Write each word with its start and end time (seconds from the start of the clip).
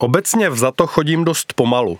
Obecně 0.00 0.50
vzato 0.50 0.86
chodím 0.86 1.24
dost 1.24 1.52
pomalu. 1.52 1.98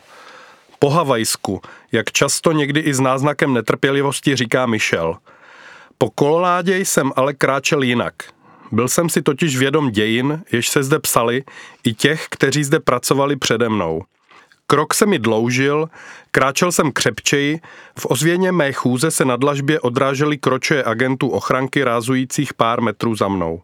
Po 0.79 0.91
havajsku, 0.91 1.61
jak 1.93 2.13
často 2.13 2.53
někdy 2.53 2.81
i 2.81 2.95
s 2.95 3.01
náznakem 3.01 3.55
netrpělivosti 3.55 4.37
říká 4.37 4.67
Michel. 4.67 5.17
Po 5.99 6.11
kolonádě 6.11 6.79
jsem 6.79 7.13
ale 7.17 7.35
kráčel 7.35 7.83
jinak. 7.83 8.15
Byl 8.73 8.89
jsem 8.89 9.09
si 9.09 9.23
totiž 9.23 9.57
vědom 9.57 9.91
dějin, 9.91 10.43
jež 10.53 10.69
se 10.69 10.83
zde 10.83 10.99
psali, 10.99 11.45
i 11.85 11.95
těch, 11.95 12.27
kteří 12.31 12.65
zde 12.65 12.81
pracovali 12.81 13.37
přede 13.37 13.69
mnou. 13.69 14.03
Krok 14.67 14.95
se 14.95 15.07
mi 15.07 15.19
dloužil, 15.19 15.89
kráčel 16.31 16.73
jsem 16.73 16.93
křepčeji, 16.93 17.61
v 17.99 18.07
ozvěně 18.07 18.53
mé 18.53 18.73
chůze 18.73 19.11
se 19.11 19.25
na 19.25 19.37
dlažbě 19.37 19.81
odrážely 19.81 20.39
kroče 20.39 20.85
agentů 20.85 21.29
ochranky 21.29 21.85
rázujících 21.85 22.55
pár 22.55 22.81
metrů 22.81 23.15
za 23.15 23.29
mnou. 23.29 23.63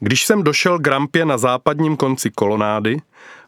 Když 0.00 0.26
jsem 0.26 0.42
došel 0.42 0.78
k 0.78 0.86
rampě 0.86 1.24
na 1.24 1.38
západním 1.38 1.96
konci 1.96 2.30
kolonády, 2.30 3.00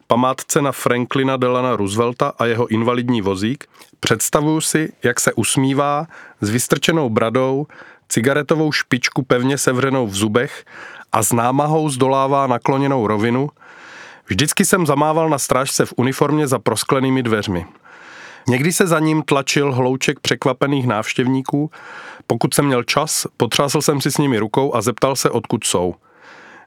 památce 0.07 0.61
na 0.61 0.71
Franklina 0.71 1.37
Delana 1.37 1.75
Roosevelta 1.75 2.33
a 2.39 2.45
jeho 2.45 2.67
invalidní 2.67 3.21
vozík, 3.21 3.67
představuju 3.99 4.61
si, 4.61 4.93
jak 5.03 5.19
se 5.19 5.33
usmívá 5.33 6.07
s 6.41 6.49
vystrčenou 6.49 7.09
bradou, 7.09 7.67
cigaretovou 8.09 8.71
špičku 8.71 9.23
pevně 9.23 9.57
sevřenou 9.57 10.07
v 10.07 10.15
zubech 10.15 10.65
a 11.11 11.23
s 11.23 11.33
námahou 11.33 11.89
zdolává 11.89 12.47
nakloněnou 12.47 13.07
rovinu. 13.07 13.49
Vždycky 14.27 14.65
jsem 14.65 14.85
zamával 14.85 15.29
na 15.29 15.37
strážce 15.37 15.85
v 15.85 15.93
uniformě 15.97 16.47
za 16.47 16.59
prosklenými 16.59 17.23
dveřmi. 17.23 17.65
Někdy 18.47 18.73
se 18.73 18.87
za 18.87 18.99
ním 18.99 19.23
tlačil 19.23 19.73
hlouček 19.73 20.19
překvapených 20.19 20.87
návštěvníků. 20.87 21.71
Pokud 22.27 22.53
jsem 22.53 22.65
měl 22.65 22.83
čas, 22.83 23.27
potřásl 23.37 23.81
jsem 23.81 24.01
si 24.01 24.11
s 24.11 24.17
nimi 24.17 24.39
rukou 24.39 24.75
a 24.75 24.81
zeptal 24.81 25.15
se, 25.15 25.29
odkud 25.29 25.63
jsou– 25.63 25.95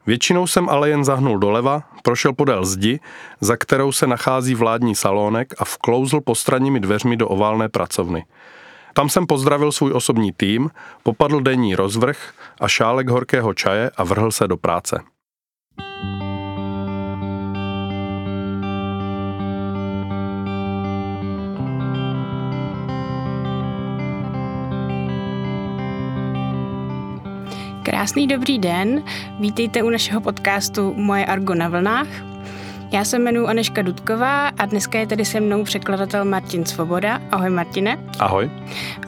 Většinou 0.07 0.47
jsem 0.47 0.69
ale 0.69 0.89
jen 0.89 1.05
zahnul 1.05 1.39
doleva, 1.39 1.83
prošel 2.03 2.33
podél 2.33 2.65
zdi, 2.65 3.01
za 3.41 3.57
kterou 3.57 3.93
se 3.93 4.07
nachází 4.07 4.55
vládní 4.55 4.95
salónek 4.95 5.55
a 5.59 5.65
vklouzl 5.65 6.21
postranními 6.21 6.81
dveřmi 6.81 7.17
do 7.17 7.29
oválné 7.29 7.69
pracovny. 7.69 8.25
Tam 8.93 9.09
jsem 9.09 9.27
pozdravil 9.27 9.73
svůj 9.73 9.93
osobní 9.93 10.33
tým, 10.33 10.71
popadl 11.03 11.41
denní 11.41 11.75
rozvrh 11.75 12.33
a 12.61 12.69
šálek 12.69 13.09
horkého 13.09 13.55
čaje 13.55 13.91
a 13.97 14.05
vrhl 14.05 14.33
se 14.33 14.49
do 14.49 14.57
práce. 14.57 15.03
Krásný 27.87 28.27
dobrý 28.27 28.59
den, 28.59 29.03
vítejte 29.41 29.83
u 29.83 29.91
našeho 29.91 30.21
podcastu 30.21 30.95
Moje 30.97 31.27
Argo 31.27 31.55
na 31.55 31.69
vlnách. 31.69 32.07
Já 32.93 33.05
se 33.05 33.19
jmenuji 33.19 33.47
Aneška 33.47 33.83
Dudková 33.83 34.49
a 34.49 34.67
dneska 34.67 34.99
je 34.99 35.07
tady 35.07 35.25
se 35.25 35.41
mnou 35.41 35.65
překladatel 35.65 36.25
Martin 36.25 36.65
Svoboda. 36.65 37.21
Ahoj 37.33 37.51
Martine. 37.51 37.99
Ahoj. 38.19 38.51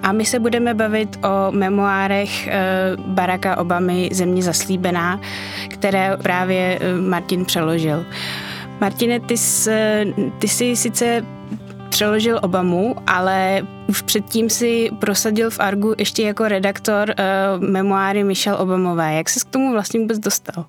A 0.02 0.12
my 0.12 0.24
se 0.24 0.38
budeme 0.38 0.74
bavit 0.74 1.18
o 1.24 1.52
memoárech 1.52 2.48
eh, 2.48 2.60
Baracka 3.06 3.58
Obamy 3.58 4.08
Země 4.12 4.42
zaslíbená, 4.42 5.20
které 5.68 6.16
právě 6.22 6.78
eh, 6.80 7.00
Martin 7.00 7.44
přeložil. 7.44 8.06
Martine, 8.80 9.20
ty, 9.20 9.36
jsi, 9.36 9.70
ty 10.38 10.48
jsi 10.48 10.76
sice 10.76 11.24
přeložil 11.98 12.40
Obamu, 12.42 12.96
ale 13.06 13.66
už 13.86 14.02
předtím 14.02 14.50
si 14.50 14.90
prosadil 14.98 15.50
v 15.50 15.60
Argu 15.60 15.94
ještě 15.98 16.22
jako 16.22 16.48
redaktor 16.48 17.08
uh, 17.10 17.64
memoáry 17.64 18.24
Michelle 18.24 18.58
Obamové. 18.58 19.14
Jak 19.14 19.28
jsi 19.28 19.40
k 19.40 19.44
tomu 19.44 19.72
vlastně 19.72 20.00
vůbec 20.00 20.18
dostal? 20.18 20.64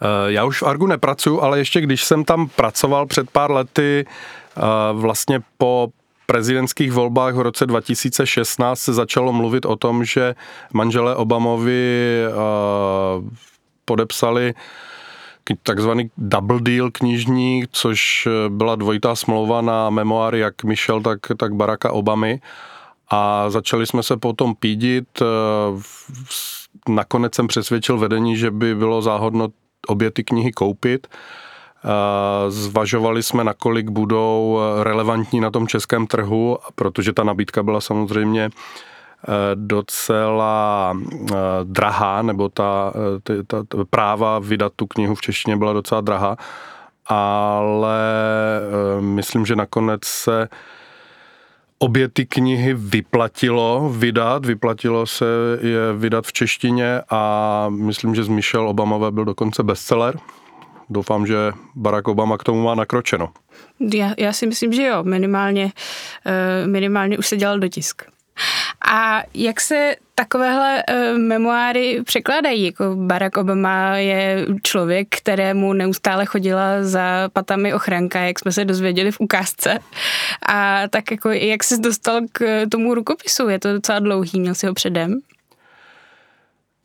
Eh, 0.00 0.32
já 0.32 0.44
už 0.44 0.62
v 0.62 0.66
Argu 0.66 0.86
nepracuju, 0.86 1.40
ale 1.40 1.58
ještě 1.58 1.80
když 1.80 2.04
jsem 2.04 2.24
tam 2.24 2.48
pracoval 2.48 3.06
před 3.06 3.30
pár 3.30 3.50
lety, 3.50 4.06
eh, 4.06 4.60
vlastně 4.92 5.40
po 5.58 5.88
prezidentských 6.26 6.92
volbách 6.92 7.34
v 7.34 7.40
roce 7.40 7.66
2016 7.66 8.80
se 8.80 8.92
začalo 8.92 9.32
mluvit 9.32 9.66
o 9.66 9.76
tom, 9.76 10.04
že 10.04 10.34
manželé 10.72 11.16
Obamovi 11.16 12.22
podepsali 13.84 14.54
takzvaný 15.62 16.10
double 16.18 16.60
deal 16.60 16.90
knižní, 16.90 17.64
což 17.72 18.26
eh, 18.26 18.48
byla 18.48 18.76
dvojitá 18.76 19.16
smlouva 19.16 19.60
na 19.60 19.90
memoáry 19.90 20.38
jak 20.38 20.64
Michelle, 20.64 21.02
tak, 21.02 21.20
tak 21.36 21.54
Baracka 21.54 21.92
Obamy. 21.92 22.40
A 23.10 23.50
začali 23.50 23.86
jsme 23.86 24.02
se 24.02 24.16
potom 24.16 24.54
pídit. 24.54 25.08
Eh, 25.22 25.24
nakonec 26.88 27.34
jsem 27.34 27.46
přesvědčil 27.46 27.98
vedení, 27.98 28.36
že 28.36 28.50
by 28.50 28.74
bylo 28.74 29.02
záhodno 29.02 29.48
obě 29.86 30.10
ty 30.10 30.24
knihy 30.24 30.52
koupit. 30.52 31.06
Eh, 31.84 32.50
zvažovali 32.50 33.22
jsme, 33.22 33.44
nakolik 33.44 33.88
budou 33.88 34.60
relevantní 34.82 35.40
na 35.40 35.50
tom 35.50 35.66
českém 35.66 36.06
trhu, 36.06 36.58
protože 36.74 37.12
ta 37.12 37.24
nabídka 37.24 37.62
byla 37.62 37.80
samozřejmě 37.80 38.44
Eh, 38.44 38.91
docela 39.54 40.96
eh, 41.30 41.34
drahá, 41.64 42.22
nebo 42.22 42.48
ta, 42.48 42.92
eh, 43.30 43.42
ta, 43.46 43.64
ta 43.64 43.84
práva 43.90 44.38
vydat 44.38 44.72
tu 44.76 44.86
knihu 44.86 45.14
v 45.14 45.20
češtině 45.20 45.56
byla 45.56 45.72
docela 45.72 46.00
drahá, 46.00 46.36
ale 47.06 48.00
myslím, 49.00 49.46
že 49.46 49.56
nakonec 49.56 50.04
se 50.04 50.48
obě 51.78 52.08
ty 52.08 52.26
knihy 52.26 52.74
vyplatilo 52.74 53.92
vydat, 53.96 54.46
vyplatilo 54.46 55.06
se 55.06 55.24
je 55.60 55.92
vydat 55.96 56.26
v 56.26 56.32
češtině 56.32 57.00
a 57.10 57.66
myslím, 57.68 58.14
že 58.14 58.24
z 58.24 58.28
Michelle 58.28 58.68
Obamové 58.68 59.10
byl 59.10 59.24
dokonce 59.24 59.62
bestseller. 59.62 60.18
Doufám, 60.90 61.26
že 61.26 61.52
Barack 61.74 62.08
Obama 62.08 62.38
k 62.38 62.44
tomu 62.44 62.62
má 62.62 62.74
nakročeno. 62.74 63.28
Já, 63.94 64.14
já 64.18 64.32
si 64.32 64.46
myslím, 64.46 64.72
že 64.72 64.82
jo, 64.82 65.02
minimálně, 65.02 65.72
minimálně 66.66 67.18
už 67.18 67.26
se 67.26 67.36
dělal 67.36 67.58
dotisk. 67.58 68.02
A 68.88 69.22
jak 69.34 69.60
se 69.60 69.96
takovéhle 70.14 70.82
uh, 70.90 71.18
memoáry 71.18 72.02
překládají? 72.04 72.64
Jako 72.64 72.84
Barack 72.96 73.36
Obama 73.36 73.96
je 73.96 74.46
člověk, 74.62 75.16
kterému 75.16 75.72
neustále 75.72 76.26
chodila 76.26 76.64
za 76.82 77.28
patami 77.32 77.74
ochranka, 77.74 78.20
jak 78.20 78.38
jsme 78.38 78.52
se 78.52 78.64
dozvěděli 78.64 79.12
v 79.12 79.20
ukázce. 79.20 79.78
A 80.48 80.88
tak 80.88 81.10
jako 81.10 81.30
jak 81.30 81.64
jsi 81.64 81.80
dostal 81.80 82.20
k 82.32 82.66
tomu 82.70 82.94
rukopisu? 82.94 83.48
Je 83.48 83.58
to 83.58 83.72
docela 83.72 83.98
dlouhý, 83.98 84.40
měl 84.40 84.54
si 84.54 84.66
ho 84.66 84.74
předem? 84.74 85.20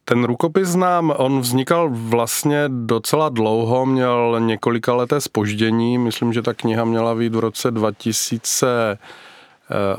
Ten 0.06 0.24
rukopis 0.24 0.76
nám, 0.76 1.14
on 1.18 1.40
vznikal 1.40 1.90
vlastně 1.92 2.64
docela 2.68 3.30
dlouho, 3.30 3.86
měl 3.86 4.40
několika 4.40 4.94
leté 4.94 5.22
spoždění, 5.22 5.98
myslím, 5.98 6.34
že 6.34 6.42
ta 6.42 6.54
kniha 6.54 6.86
měla 6.86 7.16
být 7.16 7.36
v 7.36 7.40
roce 7.40 7.72
2000 7.72 8.98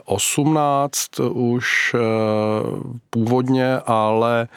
18 0.04 1.20
už 1.20 1.94
eh, 1.94 1.98
původně, 3.10 3.78
ale 3.86 4.48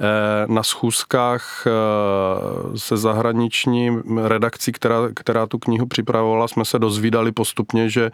eh, 0.00 0.46
na 0.46 0.62
schůzkách 0.62 1.66
eh, 1.66 2.78
se 2.78 2.96
zahraniční 2.96 3.90
redakcí, 4.24 4.72
která, 4.72 4.96
která 5.14 5.46
tu 5.46 5.58
knihu 5.58 5.86
připravovala, 5.86 6.48
jsme 6.48 6.64
se 6.64 6.78
dozvídali 6.78 7.32
postupně, 7.32 7.90
že 7.90 8.10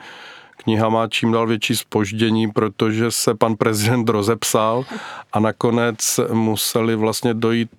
kniha 0.57 0.89
má 0.89 1.09
čím 1.09 1.33
dál 1.33 1.47
větší 1.47 1.77
spoždění, 1.77 2.51
protože 2.51 3.11
se 3.11 3.35
pan 3.35 3.57
prezident 3.57 4.09
rozepsal 4.09 4.85
a 5.33 5.41
nakonec 5.41 6.21
museli 6.33 6.97
vlastně 6.97 7.35
dojít 7.35 7.71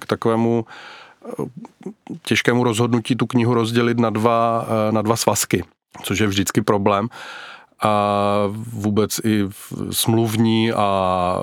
k 0.00 0.06
takovému 0.06 0.66
těžkému 2.22 2.64
rozhodnutí 2.64 3.16
tu 3.16 3.26
knihu 3.26 3.54
rozdělit 3.54 3.98
na 3.98 4.10
dva, 4.10 4.66
na 4.90 5.02
dva 5.02 5.16
svazky, 5.16 5.64
což 6.02 6.18
je 6.18 6.26
vždycky 6.26 6.62
problém 6.62 7.08
a 7.84 8.34
vůbec 8.72 9.20
i 9.24 9.48
smluvní 9.90 10.72
a 10.72 11.38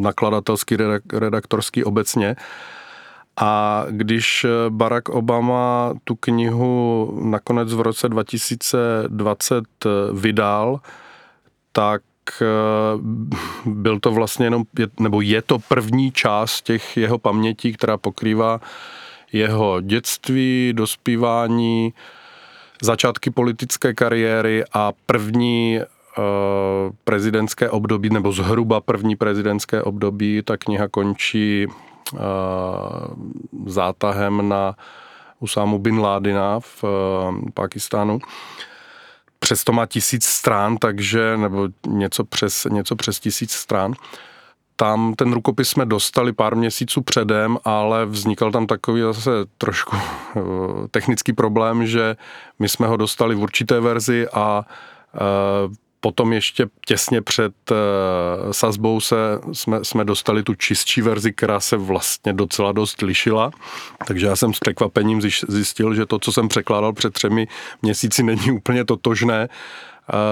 nakladatelský, 0.00 0.76
redaktorský 1.12 1.84
obecně. 1.84 2.36
A 3.40 3.84
když 3.90 4.46
Barack 4.68 5.08
Obama 5.08 5.94
tu 6.04 6.14
knihu 6.14 7.12
nakonec 7.24 7.74
v 7.74 7.80
roce 7.80 8.08
2020 8.08 9.64
vydal, 10.12 10.80
tak 11.72 12.02
eh, 12.42 12.46
byl 13.66 14.00
to 14.00 14.10
vlastně 14.10 14.46
jenom, 14.46 14.64
nebo 15.00 15.20
je 15.20 15.42
to 15.42 15.58
první 15.58 16.12
část 16.12 16.62
těch 16.62 16.96
jeho 16.96 17.18
pamětí, 17.18 17.72
která 17.72 17.96
pokrývá 17.96 18.60
jeho 19.32 19.80
dětství, 19.80 20.72
dospívání, 20.76 21.94
začátky 22.82 23.30
politické 23.30 23.94
kariéry 23.94 24.64
a 24.72 24.92
první 25.06 25.80
uh, 25.80 26.24
prezidentské 27.04 27.70
období, 27.70 28.10
nebo 28.10 28.32
zhruba 28.32 28.80
první 28.80 29.16
prezidentské 29.16 29.82
období, 29.82 30.42
ta 30.44 30.56
kniha 30.56 30.88
končí 30.88 31.66
uh, 31.66 32.20
zátahem 33.66 34.48
na 34.48 34.76
Usámu 35.40 35.78
bin 35.78 35.98
Ládina 35.98 36.60
v 36.60 36.84
uh, 36.84 36.90
Pakistánu. 37.54 38.18
Přesto 39.38 39.72
má 39.72 39.86
tisíc 39.86 40.24
strán, 40.24 40.76
takže, 40.76 41.36
nebo 41.36 41.68
něco 41.86 42.24
přes, 42.24 42.66
něco 42.70 42.96
přes 42.96 43.20
tisíc 43.20 43.52
strán. 43.52 43.94
Tam 44.76 45.14
ten 45.14 45.32
rukopis 45.32 45.68
jsme 45.68 45.86
dostali 45.86 46.32
pár 46.32 46.56
měsíců 46.56 47.02
předem, 47.02 47.58
ale 47.64 48.06
vznikal 48.06 48.52
tam 48.52 48.66
takový 48.66 49.00
zase 49.00 49.30
trošku 49.58 49.96
eh, 49.96 50.40
technický 50.90 51.32
problém, 51.32 51.86
že 51.86 52.16
my 52.58 52.68
jsme 52.68 52.86
ho 52.86 52.96
dostali 52.96 53.34
v 53.34 53.42
určité 53.42 53.80
verzi 53.80 54.28
a 54.32 54.64
eh, 55.14 55.86
potom 56.06 56.32
ještě 56.32 56.66
těsně 56.86 57.22
před 57.22 57.52
uh, 57.70 57.76
sazbou 58.50 59.00
se, 59.00 59.16
jsme, 59.52 59.84
jsme 59.84 60.04
dostali 60.04 60.42
tu 60.42 60.54
čistší 60.54 61.02
verzi, 61.02 61.32
která 61.32 61.60
se 61.60 61.76
vlastně 61.76 62.32
docela 62.32 62.72
dost 62.72 63.02
lišila. 63.02 63.50
Takže 64.06 64.26
já 64.26 64.36
jsem 64.36 64.54
s 64.54 64.58
překvapením 64.58 65.20
zjistil, 65.48 65.94
že 65.94 66.06
to, 66.06 66.18
co 66.18 66.32
jsem 66.32 66.48
překládal 66.48 66.92
před 66.92 67.12
třemi 67.12 67.48
měsíci, 67.82 68.22
není 68.22 68.50
úplně 68.50 68.84
totožné 68.84 69.48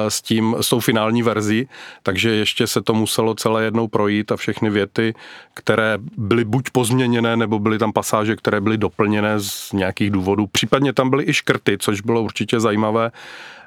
s 0.08 0.22
tím, 0.22 0.56
s 0.60 0.68
tou 0.68 0.80
finální 0.80 1.22
verzí, 1.22 1.68
takže 2.02 2.30
ještě 2.30 2.66
se 2.66 2.82
to 2.82 2.94
muselo 2.94 3.34
celé 3.34 3.64
jednou 3.64 3.88
projít 3.88 4.32
a 4.32 4.36
všechny 4.36 4.70
věty, 4.70 5.14
které 5.54 5.98
byly 6.16 6.44
buď 6.44 6.70
pozměněné, 6.70 7.36
nebo 7.36 7.58
byly 7.58 7.78
tam 7.78 7.92
pasáže, 7.92 8.36
které 8.36 8.60
byly 8.60 8.78
doplněné 8.78 9.40
z 9.40 9.72
nějakých 9.72 10.10
důvodů. 10.10 10.46
Případně 10.46 10.92
tam 10.92 11.10
byly 11.10 11.24
i 11.28 11.34
škrty, 11.34 11.78
což 11.78 12.00
bylo 12.00 12.22
určitě 12.22 12.60
zajímavé 12.60 13.10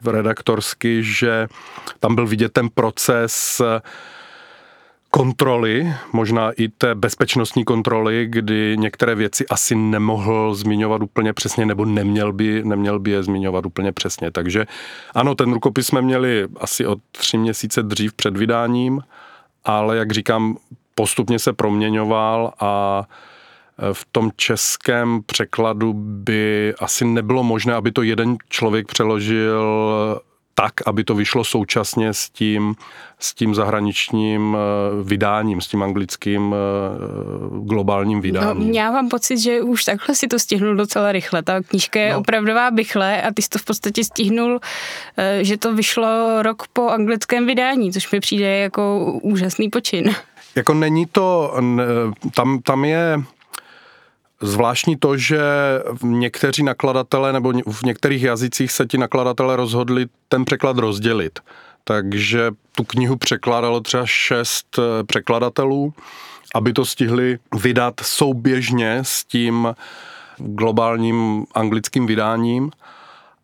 redaktorsky, 0.06 1.04
že 1.04 1.48
tam 2.00 2.16
byl 2.16 2.28
vidět 2.28 2.54
ten 2.54 2.70
proces 2.70 3.62
kontroly, 5.12 5.94
možná 6.14 6.52
i 6.52 6.68
té 6.68 6.96
bezpečnostní 6.96 7.66
kontroly, 7.66 8.28
kdy 8.30 8.76
některé 8.80 9.16
věci 9.16 9.48
asi 9.48 9.76
nemohl 9.76 10.56
zmiňovat 10.56 11.02
úplně 11.02 11.34
přesně, 11.34 11.66
nebo 11.66 11.86
neměl 11.86 12.34
by, 12.34 12.64
neměl 12.64 13.00
by 13.00 13.12
je 13.12 13.24
zmiňovat 13.24 13.66
úplně 13.66 13.92
přesně. 13.92 14.32
Takže 14.32 14.66
ano, 15.16 15.36
ten 15.36 15.54
rukopis 15.54 15.88
jsme 15.88 16.02
měli 16.02 16.48
asi 16.60 16.86
o 16.86 16.96
tři 17.12 17.38
měsíce 17.38 17.84
dřív 17.84 18.14
před 18.14 18.38
vydáním, 18.38 19.02
ale 19.66 19.98
jak 19.98 20.12
říkám, 20.12 20.58
postupně 20.96 21.40
se 21.40 21.54
proměňoval 21.54 22.54
a 22.60 23.04
v 23.94 24.08
tom 24.12 24.32
českém 24.36 25.22
překladu 25.26 25.94
by 25.98 26.74
asi 26.80 27.06
nebylo 27.06 27.44
možné, 27.44 27.74
aby 27.74 27.92
to 27.92 28.02
jeden 28.02 28.38
člověk 28.50 28.88
přeložil 28.88 29.64
tak, 30.60 30.74
aby 30.86 31.04
to 31.04 31.16
vyšlo 31.16 31.44
současně 31.44 32.14
s 32.14 32.30
tím, 32.30 32.76
s 33.20 33.34
tím 33.34 33.56
zahraničním 33.56 34.58
eh, 34.58 35.04
vydáním, 35.04 35.62
s 35.62 35.68
tím 35.68 35.84
anglickým 35.84 36.56
eh, 36.56 37.66
globálním 37.66 38.22
vydáním. 38.22 38.68
No, 38.68 38.74
já 38.74 38.92
mám 38.92 39.10
pocit, 39.10 39.38
že 39.38 39.62
už 39.62 39.84
takhle 39.84 40.16
si 40.16 40.28
to 40.28 40.40
stihnul 40.40 40.76
docela 40.76 41.12
rychle. 41.12 41.44
Ta 41.44 41.62
knížka 41.62 42.00
je 42.00 42.14
no. 42.14 42.20
opravdová 42.20 42.72
bychle 42.72 43.22
a 43.22 43.34
ty 43.34 43.42
jsi 43.42 43.50
to 43.50 43.60
v 43.60 43.66
podstatě 43.66 44.04
stihnul, 44.04 44.60
eh, 45.18 45.44
že 45.44 45.58
to 45.58 45.76
vyšlo 45.76 46.42
rok 46.42 46.64
po 46.74 46.90
anglickém 46.90 47.46
vydání, 47.46 47.94
což 47.94 48.12
mi 48.12 48.20
přijde 48.20 48.58
jako 48.58 49.00
úžasný 49.22 49.70
počin. 49.70 50.16
Jako 50.56 50.74
není 50.74 51.06
to, 51.06 51.54
tam, 52.36 52.62
tam 52.62 52.86
je 52.86 53.24
Zvláštní 54.42 54.96
to, 54.96 55.18
že 55.18 55.42
někteří 56.02 56.64
nakladatelé 56.64 57.34
nebo 57.34 57.54
v 57.68 57.84
některých 57.84 58.24
jazycích 58.24 58.72
se 58.72 58.86
ti 58.86 58.98
nakladatelé 58.98 59.56
rozhodli 59.56 60.06
ten 60.30 60.46
překlad 60.46 60.78
rozdělit. 60.78 61.40
Takže 61.84 62.52
tu 62.76 62.84
knihu 62.84 63.16
překládalo 63.16 63.80
třeba 63.80 64.04
šest 64.06 64.80
eh, 64.80 65.04
překladatelů, 65.04 65.94
aby 66.56 66.74
to 66.74 66.86
stihli 66.86 67.40
vydat 67.62 67.94
souběžně 68.04 69.00
s 69.02 69.24
tím 69.24 69.76
globálním 70.38 71.46
anglickým 71.56 72.08
vydáním. 72.08 72.72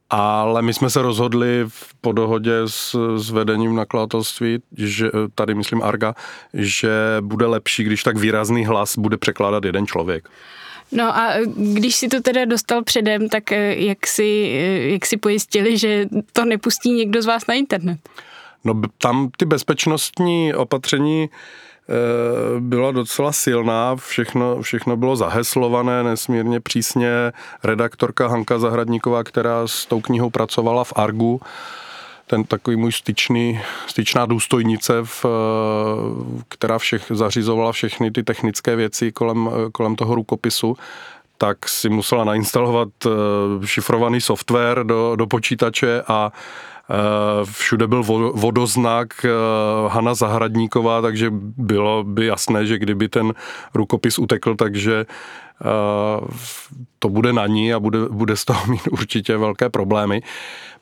Ale 0.09 0.61
my 0.61 0.73
jsme 0.73 0.89
se 0.89 1.01
rozhodli 1.01 1.65
po 2.01 2.11
dohodě 2.11 2.53
s, 2.65 2.95
s 3.17 3.29
vedením 3.29 3.75
nakladatelství, 3.75 4.59
že 4.77 5.11
tady 5.35 5.55
myslím 5.55 5.83
Arga, 5.83 6.15
že 6.53 6.91
bude 7.21 7.45
lepší, 7.45 7.83
když 7.83 8.03
tak 8.03 8.17
výrazný 8.17 8.65
hlas 8.65 8.97
bude 8.97 9.17
překládat 9.17 9.65
jeden 9.65 9.87
člověk. 9.87 10.29
No 10.91 11.18
a 11.18 11.33
když 11.56 11.95
si 11.95 12.07
to 12.07 12.21
teda 12.21 12.45
dostal 12.45 12.83
předem, 12.83 13.30
tak 13.30 13.51
eh, 13.51 13.75
jak 13.75 14.07
si, 14.07 14.53
eh, 14.53 14.91
jak 14.91 15.06
si 15.06 15.18
pojistili, 15.18 15.77
že 15.77 16.07
to 16.33 16.45
nepustí 16.45 16.91
někdo 16.91 17.21
z 17.21 17.25
vás 17.25 17.47
na 17.47 17.53
internet? 17.53 18.00
No 18.63 18.81
tam 18.97 19.30
ty 19.38 19.45
bezpečnostní 19.45 20.53
opatření 20.53 21.30
eh, 21.30 21.94
byla 22.59 22.91
docela 22.91 23.31
silná, 23.31 23.95
všechno, 23.95 24.62
všechno 24.62 24.97
bylo 24.97 25.15
zaheslované 25.15 26.03
nesmírně 26.03 26.59
přísně. 26.59 27.09
Redaktorka 27.63 28.27
Hanka 28.27 28.59
Zahradníková, 28.59 29.24
která 29.24 29.68
s 29.68 29.86
tou 29.86 30.01
knihou 30.01 30.29
pracovala 30.29 30.83
v 30.83 30.94
Argu, 30.95 31.41
ten 32.33 32.44
takový 32.44 32.77
můj 32.77 32.91
styčný, 32.91 33.62
styčná 33.88 34.25
důstojnice, 34.25 34.94
v, 35.03 35.25
která 36.50 36.77
všech, 36.77 37.06
zařizovala 37.09 37.71
všechny 37.71 38.12
ty 38.12 38.24
technické 38.24 38.75
věci 38.75 39.12
kolem, 39.12 39.50
kolem 39.71 39.95
toho 39.95 40.15
rukopisu, 40.15 40.77
tak 41.38 41.69
si 41.69 41.89
musela 41.89 42.24
nainstalovat 42.24 42.89
eh, 43.06 43.09
šifrovaný 43.65 44.21
software 44.21 44.83
do, 44.83 45.15
do 45.15 45.27
počítače 45.27 46.01
a 46.07 46.31
eh, 46.33 46.72
všude 47.44 47.88
byl 47.88 48.03
vodoznak 48.35 49.25
eh, 49.25 49.30
Hana 49.88 50.13
Zahradníková, 50.13 51.01
takže 51.01 51.27
bylo 51.57 52.03
by 52.03 52.25
jasné, 52.25 52.65
že 52.65 52.80
kdyby 52.80 53.09
ten 53.09 53.33
rukopis 53.74 54.19
utekl, 54.19 54.56
takže 54.56 55.06
to 57.00 57.09
bude 57.09 57.33
na 57.33 57.47
ní 57.47 57.74
a 57.74 57.80
bude, 57.80 58.00
bude 58.09 58.35
z 58.35 58.45
toho 58.45 58.65
mít 58.68 58.88
určitě 58.91 59.38
velké 59.38 59.69
problémy 59.69 60.21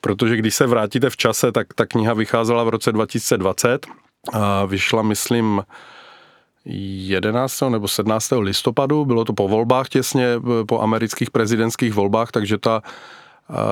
protože 0.02 0.36
když 0.36 0.54
se 0.54 0.66
vrátíte 0.66 1.10
v 1.10 1.16
čase, 1.16 1.52
tak 1.52 1.74
ta 1.74 1.86
kniha 1.86 2.14
vycházela 2.14 2.64
v 2.64 2.68
roce 2.68 2.92
2020 2.92 3.86
a 4.32 4.64
vyšla, 4.64 5.02
myslím, 5.02 5.62
11. 6.64 7.62
nebo 7.68 7.88
17. 7.88 8.32
listopadu, 8.38 9.04
bylo 9.04 9.24
to 9.24 9.32
po 9.32 9.48
volbách 9.48 9.88
těsně, 9.88 10.26
po 10.68 10.80
amerických 10.80 11.30
prezidentských 11.30 11.94
volbách, 11.94 12.30
takže 12.30 12.58
ta 12.58 12.82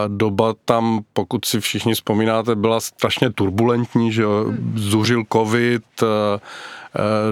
doba 0.08 0.54
tam, 0.64 1.00
pokud 1.12 1.44
si 1.44 1.60
všichni 1.60 1.94
vzpomínáte, 1.94 2.54
byla 2.54 2.80
strašně 2.80 3.30
turbulentní, 3.30 4.12
že 4.12 4.24
zuřil 4.74 5.24
covid, 5.32 5.82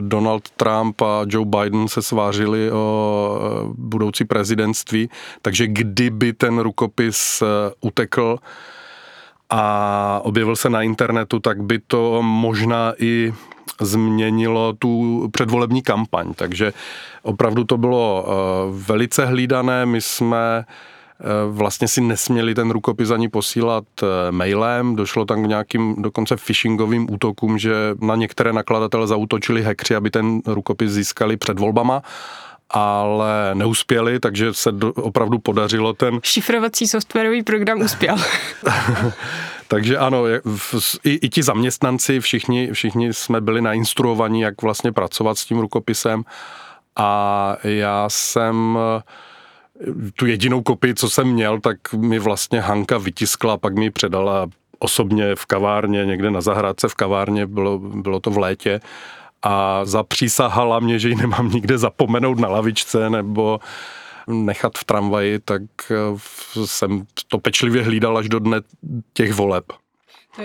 Donald 0.00 0.50
Trump 0.50 1.02
a 1.02 1.24
Joe 1.28 1.46
Biden 1.46 1.88
se 1.88 2.02
svářili 2.02 2.72
o 2.72 3.40
budoucí 3.74 4.24
prezidentství, 4.24 5.10
takže 5.42 5.66
kdyby 5.66 6.32
ten 6.32 6.58
rukopis 6.58 7.42
utekl, 7.80 8.38
a 9.50 10.20
objevil 10.24 10.56
se 10.56 10.70
na 10.70 10.82
internetu, 10.82 11.40
tak 11.40 11.62
by 11.62 11.78
to 11.78 12.22
možná 12.22 12.92
i 12.98 13.34
změnilo 13.80 14.72
tu 14.72 15.28
předvolební 15.32 15.82
kampaň. 15.82 16.34
Takže 16.34 16.72
opravdu 17.22 17.64
to 17.64 17.78
bylo 17.78 18.26
eh, 18.26 18.32
velice 18.70 19.26
hlídané. 19.26 19.86
My 19.86 20.00
jsme 20.00 20.64
eh, 20.64 20.97
vlastně 21.50 21.88
si 21.88 22.00
nesměli 22.00 22.54
ten 22.54 22.70
rukopis 22.70 23.10
ani 23.10 23.28
posílat 23.28 23.84
eh, 24.02 24.06
mailem. 24.32 24.96
Došlo 24.96 25.24
tam 25.24 25.44
k 25.44 25.48
nějakým 25.48 25.94
dokonce 25.98 26.36
phishingovým 26.36 27.10
útokům, 27.10 27.58
že 27.58 27.74
na 28.00 28.16
některé 28.16 28.52
nakladatele 28.52 29.06
zautočili 29.06 29.62
hekři, 29.62 29.96
aby 29.96 30.10
ten 30.10 30.40
rukopis 30.46 30.90
získali 30.90 31.36
před 31.36 31.58
volbama 31.58 32.02
ale 32.70 33.54
neuspěli, 33.54 34.20
takže 34.20 34.54
se 34.54 34.72
do, 34.72 34.92
opravdu 34.92 35.38
podařilo 35.38 35.92
ten... 35.92 36.20
Šifrovací 36.22 36.88
softwarový 36.88 37.42
program 37.42 37.80
uspěl. 37.80 38.16
takže 39.68 39.96
ano, 39.96 40.24
i, 41.04 41.14
i 41.14 41.28
ti 41.28 41.42
zaměstnanci, 41.42 42.20
všichni, 42.20 42.72
všichni 42.72 43.14
jsme 43.14 43.40
byli 43.40 43.60
nainstruovaní, 43.60 44.40
jak 44.40 44.62
vlastně 44.62 44.92
pracovat 44.92 45.38
s 45.38 45.44
tím 45.44 45.58
rukopisem 45.58 46.22
a 46.96 47.56
já 47.62 48.08
jsem 48.08 48.78
tu 50.16 50.26
jedinou 50.26 50.62
kopii, 50.62 50.94
co 50.94 51.10
jsem 51.10 51.28
měl, 51.28 51.60
tak 51.60 51.92
mi 51.92 52.18
vlastně 52.18 52.60
Hanka 52.60 52.98
vytiskla, 52.98 53.56
pak 53.56 53.74
mi 53.74 53.90
předala 53.90 54.46
osobně 54.78 55.34
v 55.36 55.46
kavárně, 55.46 56.04
někde 56.04 56.30
na 56.30 56.40
zahrádce 56.40 56.88
v 56.88 56.94
kavárně, 56.94 57.46
bylo, 57.46 57.78
bylo 57.78 58.20
to 58.20 58.30
v 58.30 58.38
létě 58.38 58.80
a 59.42 59.84
zapřísahala 59.84 60.80
mě, 60.80 60.98
že 60.98 61.08
ji 61.08 61.14
nemám 61.14 61.50
nikde 61.50 61.78
zapomenout 61.78 62.38
na 62.38 62.48
lavičce 62.48 63.10
nebo 63.10 63.60
nechat 64.26 64.78
v 64.78 64.84
tramvaji, 64.84 65.38
tak 65.38 65.62
eh, 65.90 65.96
jsem 66.66 67.04
to 67.28 67.38
pečlivě 67.38 67.82
hlídal 67.82 68.18
až 68.18 68.28
do 68.28 68.38
dne 68.38 68.60
těch 69.12 69.32
voleb. 69.32 69.64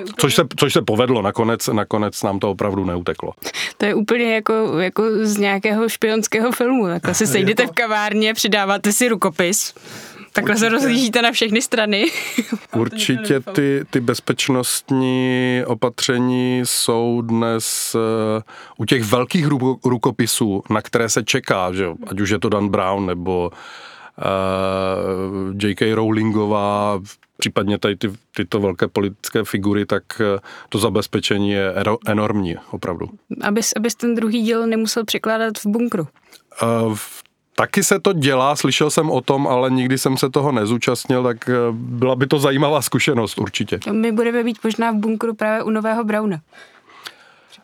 Úplně... 0.02 0.14
Což, 0.18 0.36
se, 0.36 0.44
což 0.56 0.74
se 0.74 0.82
povedlo, 0.82 1.22
nakonec, 1.22 1.68
nakonec 1.68 2.24
nám 2.24 2.40
to 2.40 2.52
opravdu 2.52 2.86
neuteklo. 2.86 3.34
To 3.78 3.86
je 3.86 3.96
úplně 3.96 4.34
jako, 4.34 4.80
jako 4.80 5.04
z 5.22 5.38
nějakého 5.38 5.90
špionského 5.90 6.52
filmu. 6.52 6.88
Takhle 6.88 7.14
se 7.14 7.28
sejdete 7.28 7.64
to... 7.64 7.72
v 7.72 7.76
kavárně, 7.76 8.34
přidáváte 8.34 8.92
si 8.92 9.08
rukopis 9.08 9.74
Takhle 10.34 10.54
Určitě. 10.54 10.66
se 10.66 10.70
rozlížíte 10.70 11.22
na 11.22 11.32
všechny 11.32 11.62
strany. 11.62 12.06
Určitě 12.76 13.40
ty, 13.40 13.86
ty 13.90 14.00
bezpečnostní 14.00 15.62
opatření 15.66 16.62
jsou 16.64 17.22
dnes 17.22 17.96
uh, 17.96 18.42
u 18.78 18.86
těch 18.86 19.04
velkých 19.04 19.48
rukopisů, 19.86 20.64
na 20.70 20.82
které 20.82 21.10
se 21.10 21.24
čeká, 21.24 21.74
že 21.74 21.86
ať 22.08 22.20
už 22.20 22.30
je 22.30 22.40
to 22.40 22.50
Dan 22.50 22.70
Brown 22.70 23.06
nebo 23.06 23.52
J.K. 25.64 25.94
Rowlingová, 25.94 27.00
případně 27.38 27.78
tady 27.78 27.96
ty, 27.96 28.12
tyto 28.36 28.60
velké 28.60 28.88
politické 28.88 29.44
figury, 29.44 29.86
tak 29.86 30.04
to 30.70 30.78
zabezpečení 30.78 31.52
je 31.52 31.74
enormní, 32.08 32.56
opravdu. 32.72 33.10
Abys, 33.42 33.74
abys 33.76 33.96
ten 33.96 34.16
druhý 34.16 34.42
díl 34.42 34.68
nemusel 34.68 35.06
překládat 35.06 35.58
v 35.58 35.66
bunkru. 35.66 36.08
V 36.94 37.24
Taky 37.56 37.84
se 37.84 38.00
to 38.00 38.14
dělá, 38.14 38.56
slyšel 38.56 38.90
jsem 38.90 39.12
o 39.12 39.22
tom, 39.22 39.48
ale 39.48 39.70
nikdy 39.70 39.98
jsem 39.98 40.18
se 40.18 40.30
toho 40.30 40.52
nezúčastnil, 40.52 41.24
tak 41.24 41.50
eh, 41.50 41.54
byla 41.72 42.16
by 42.16 42.28
to 42.28 42.40
zajímavá 42.40 42.82
zkušenost 42.82 43.38
určitě. 43.38 43.80
My 43.92 44.12
budeme 44.12 44.44
být 44.44 44.58
možná 44.64 44.92
v 44.92 44.96
bunkru 44.96 45.34
právě 45.34 45.64
u 45.64 45.70
Nového 45.70 46.04
Brauna. 46.04 46.42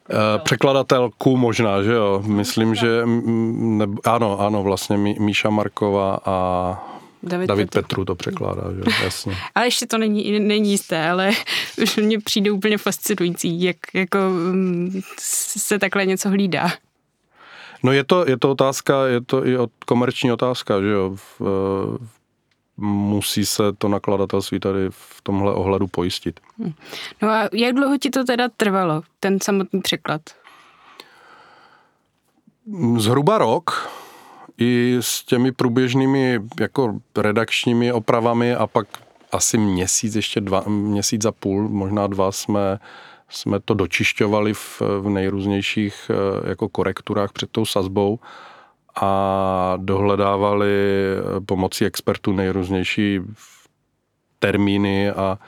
Eh, 0.09 0.39
překladatelku 0.39 1.37
možná, 1.37 1.83
že 1.83 1.93
jo. 1.93 2.23
Myslím, 2.25 2.75
že 2.75 3.01
ne, 3.05 3.85
ano, 4.03 4.39
ano, 4.39 4.63
vlastně 4.63 4.97
Míša 4.97 5.49
Marková 5.49 6.19
a 6.25 6.85
David, 7.23 7.47
David 7.47 7.69
Petru. 7.69 7.81
Petru 7.81 8.05
to 8.05 8.15
překládá, 8.15 8.63
že 8.75 9.03
jasně. 9.03 9.35
ale 9.55 9.67
ještě 9.67 9.85
to 9.85 9.97
není, 9.97 10.39
není 10.39 10.71
jisté, 10.71 11.09
ale 11.09 11.31
už 11.83 11.97
mně 11.97 12.19
přijde 12.19 12.51
úplně 12.51 12.77
fascinující, 12.77 13.63
jak 13.63 13.77
jako 13.93 14.17
mm, 14.29 15.01
se 15.19 15.79
takhle 15.79 16.05
něco 16.05 16.29
hlídá. 16.29 16.69
No 17.83 17.91
je 17.91 18.03
to, 18.03 18.29
je 18.29 18.37
to 18.37 18.51
otázka, 18.51 19.07
je 19.07 19.21
to 19.21 19.45
i 19.45 19.57
od 19.57 19.71
komerční 19.85 20.31
otázka, 20.31 20.81
že 20.81 20.89
jo. 20.89 21.15
V, 21.15 21.41
musí 22.81 23.45
se 23.45 23.63
to 23.77 23.87
nakladatelství 23.87 24.59
tady 24.59 24.79
v 24.89 25.21
tomhle 25.23 25.53
ohledu 25.53 25.87
pojistit. 25.87 26.39
Hm. 26.57 26.73
No 27.21 27.29
a 27.29 27.49
jak 27.53 27.75
dlouho 27.75 27.97
ti 27.97 28.09
to 28.09 28.23
teda 28.23 28.49
trvalo, 28.57 29.01
ten 29.19 29.41
samotný 29.41 29.81
překlad? 29.81 30.21
Zhruba 32.97 33.37
rok 33.37 33.89
i 34.57 34.97
s 34.99 35.23
těmi 35.23 35.51
průběžnými 35.51 36.39
jako 36.59 36.99
redakčními 37.17 37.93
opravami 37.93 38.55
a 38.55 38.67
pak 38.67 38.87
asi 39.31 39.57
měsíc, 39.57 40.15
ještě 40.15 40.41
dva, 40.41 40.63
měsíc 40.67 41.25
a 41.25 41.31
půl, 41.31 41.69
možná 41.69 42.07
dva 42.07 42.31
jsme 42.31 42.79
jsme 43.29 43.59
to 43.59 43.73
dočišťovali 43.73 44.53
v, 44.53 44.81
v 44.99 45.09
nejrůznějších 45.09 46.11
eh, 46.13 46.49
jako 46.49 46.69
korekturách 46.69 47.31
před 47.31 47.49
tou 47.51 47.65
sazbou 47.65 48.19
a 49.01 49.73
dohledávali 49.77 50.73
pomocí 51.45 51.85
expertů 51.85 52.33
nejrůznější 52.33 53.19
termíny 54.39 55.11
a 55.11 55.39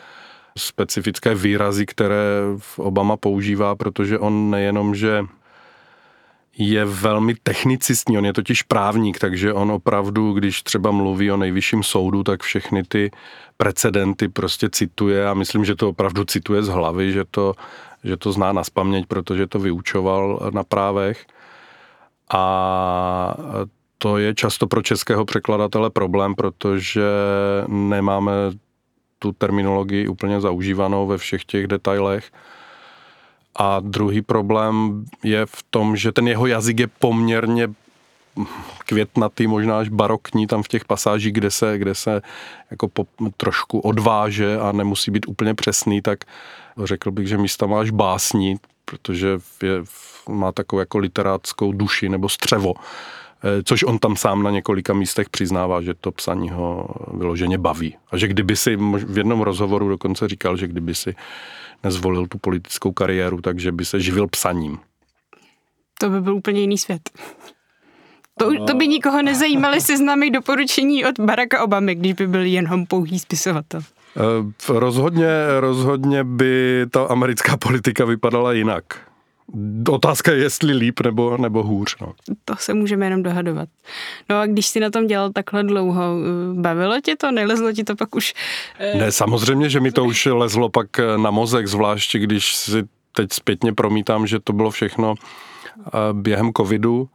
specifické 0.57 1.35
výrazy, 1.35 1.85
které 1.85 2.17
Obama 2.77 3.17
používá, 3.17 3.75
protože 3.75 4.19
on 4.19 4.49
nejenom, 4.49 4.95
že 4.95 5.25
je 6.57 6.85
velmi 6.85 7.35
technicistní, 7.43 8.17
on 8.17 8.25
je 8.25 8.33
totiž 8.33 8.63
právník, 8.63 9.19
takže 9.19 9.53
on 9.53 9.71
opravdu, 9.71 10.33
když 10.33 10.63
třeba 10.63 10.91
mluví 10.91 11.31
o 11.31 11.37
nejvyšším 11.37 11.83
soudu, 11.83 12.23
tak 12.23 12.43
všechny 12.43 12.83
ty 12.83 13.11
precedenty 13.57 14.27
prostě 14.27 14.69
cituje 14.69 15.27
a 15.27 15.33
myslím, 15.33 15.65
že 15.65 15.75
to 15.75 15.89
opravdu 15.89 16.25
cituje 16.25 16.63
z 16.63 16.67
hlavy, 16.67 17.11
že 17.11 17.23
to, 17.31 17.53
že 18.03 18.17
to 18.17 18.31
zná 18.31 18.53
na 18.53 18.63
spaměť, 18.63 19.05
protože 19.05 19.47
to 19.47 19.59
vyučoval 19.59 20.49
na 20.53 20.63
právech. 20.63 21.25
A 22.33 23.33
to 23.97 24.17
je 24.17 24.35
často 24.35 24.67
pro 24.67 24.81
českého 24.81 25.25
překladatele 25.25 25.89
problém, 25.89 26.35
protože 26.35 27.05
nemáme 27.67 28.31
tu 29.19 29.31
terminologii 29.31 30.07
úplně 30.07 30.41
zaužívanou 30.41 31.07
ve 31.07 31.17
všech 31.17 31.45
těch 31.45 31.67
detailech. 31.67 32.31
A 33.55 33.79
druhý 33.79 34.21
problém 34.21 35.05
je 35.23 35.45
v 35.45 35.63
tom, 35.69 35.95
že 35.95 36.11
ten 36.11 36.27
jeho 36.27 36.47
jazyk 36.47 36.79
je 36.79 36.87
poměrně 36.87 37.69
květnatý, 38.85 39.47
možná 39.47 39.79
až 39.79 39.89
barokní 39.89 40.47
tam 40.47 40.63
v 40.63 40.67
těch 40.67 40.85
pasážích, 40.85 41.33
kde 41.33 41.51
se, 41.51 41.77
kde 41.77 41.95
se 41.95 42.21
jako 42.71 42.87
po, 42.87 43.05
trošku 43.37 43.79
odváže 43.79 44.59
a 44.59 44.71
nemusí 44.71 45.11
být 45.11 45.27
úplně 45.27 45.53
přesný, 45.53 46.01
tak 46.01 46.19
řekl 46.83 47.11
bych, 47.11 47.27
že 47.27 47.37
místa 47.37 47.65
má 47.65 47.79
až 47.79 47.89
básní, 47.89 48.55
protože 48.91 49.39
je, 49.63 49.83
má 50.29 50.51
takovou 50.51 50.79
jako 50.79 50.97
literátskou 50.97 51.71
duši 51.71 52.09
nebo 52.09 52.29
střevo, 52.29 52.73
eh, 52.75 53.63
což 53.63 53.83
on 53.83 53.99
tam 53.99 54.15
sám 54.15 54.43
na 54.43 54.51
několika 54.51 54.93
místech 54.93 55.29
přiznává, 55.29 55.81
že 55.81 55.93
to 55.93 56.11
psaní 56.11 56.49
ho 56.49 56.87
vyloženě 57.13 57.57
baví. 57.57 57.95
A 58.11 58.17
že 58.17 58.27
kdyby 58.27 58.55
si 58.55 58.75
v 58.75 59.17
jednom 59.17 59.41
rozhovoru 59.41 59.89
dokonce 59.89 60.27
říkal, 60.27 60.57
že 60.57 60.67
kdyby 60.67 60.95
si 60.95 61.15
nezvolil 61.83 62.27
tu 62.27 62.37
politickou 62.37 62.91
kariéru, 62.91 63.41
takže 63.41 63.71
by 63.71 63.85
se 63.85 63.99
živil 63.99 64.27
psaním. 64.27 64.79
To 65.99 66.09
by 66.09 66.21
byl 66.21 66.35
úplně 66.35 66.61
jiný 66.61 66.77
svět. 66.77 67.09
To, 68.37 68.65
to 68.65 68.73
by 68.73 68.87
nikoho 68.87 69.21
nezajímaly 69.21 69.81
seznamy 69.81 70.29
doporučení 70.29 71.05
od 71.05 71.19
Baracka 71.19 71.63
Obamy, 71.63 71.95
když 71.95 72.13
by 72.13 72.27
byl 72.27 72.41
jenom 72.41 72.85
pouhý 72.85 73.19
spisovatel. 73.19 73.81
Eh, 74.17 74.79
rozhodně, 74.79 75.27
rozhodně 75.59 76.23
by 76.23 76.85
ta 76.91 77.03
americká 77.03 77.57
politika 77.57 78.05
vypadala 78.05 78.53
jinak. 78.53 78.83
Otázka 79.89 80.31
je, 80.31 80.37
jestli 80.37 80.73
líp 80.73 80.99
nebo, 80.99 81.37
nebo 81.37 81.63
hůř. 81.63 81.95
No. 82.01 82.13
To 82.45 82.55
se 82.57 82.73
můžeme 82.73 83.05
jenom 83.05 83.23
dohadovat. 83.23 83.69
No 84.29 84.39
a 84.39 84.45
když 84.45 84.67
jsi 84.67 84.79
na 84.79 84.89
tom 84.89 85.07
dělal 85.07 85.31
takhle 85.31 85.63
dlouho, 85.63 86.03
bavilo 86.53 87.01
tě 87.01 87.15
to, 87.15 87.31
nelezlo 87.31 87.71
ti 87.73 87.83
to 87.83 87.95
pak 87.95 88.15
už? 88.15 88.33
Eh, 88.79 88.97
ne, 88.97 89.11
samozřejmě, 89.11 89.69
že 89.69 89.79
mi 89.79 89.91
to 89.91 90.05
už 90.05 90.25
lezlo 90.25 90.69
pak 90.69 90.87
na 91.17 91.31
mozek, 91.31 91.67
zvláště 91.67 92.19
když 92.19 92.55
si 92.55 92.83
teď 93.11 93.33
zpětně 93.33 93.73
promítám, 93.73 94.27
že 94.27 94.39
to 94.39 94.53
bylo 94.53 94.71
všechno 94.71 95.15
eh, 95.87 95.89
během 96.13 96.51
covidu. 96.57 97.09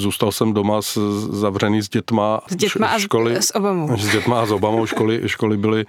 Zůstal 0.00 0.32
jsem 0.32 0.52
doma 0.52 0.82
s, 0.82 0.98
zavřený 1.30 1.82
s 1.82 1.88
dětma. 1.88 2.40
S 2.48 2.56
dětma 2.56 2.86
a 2.86 2.98
školy, 2.98 3.36
s 3.36 3.54
Obamou. 3.54 3.96
S 3.96 4.12
dětma 4.12 4.42
a 4.42 4.46
s 4.46 4.50
Obamou. 4.50 4.86
Školy, 4.86 5.22
školy 5.26 5.56
byly 5.56 5.86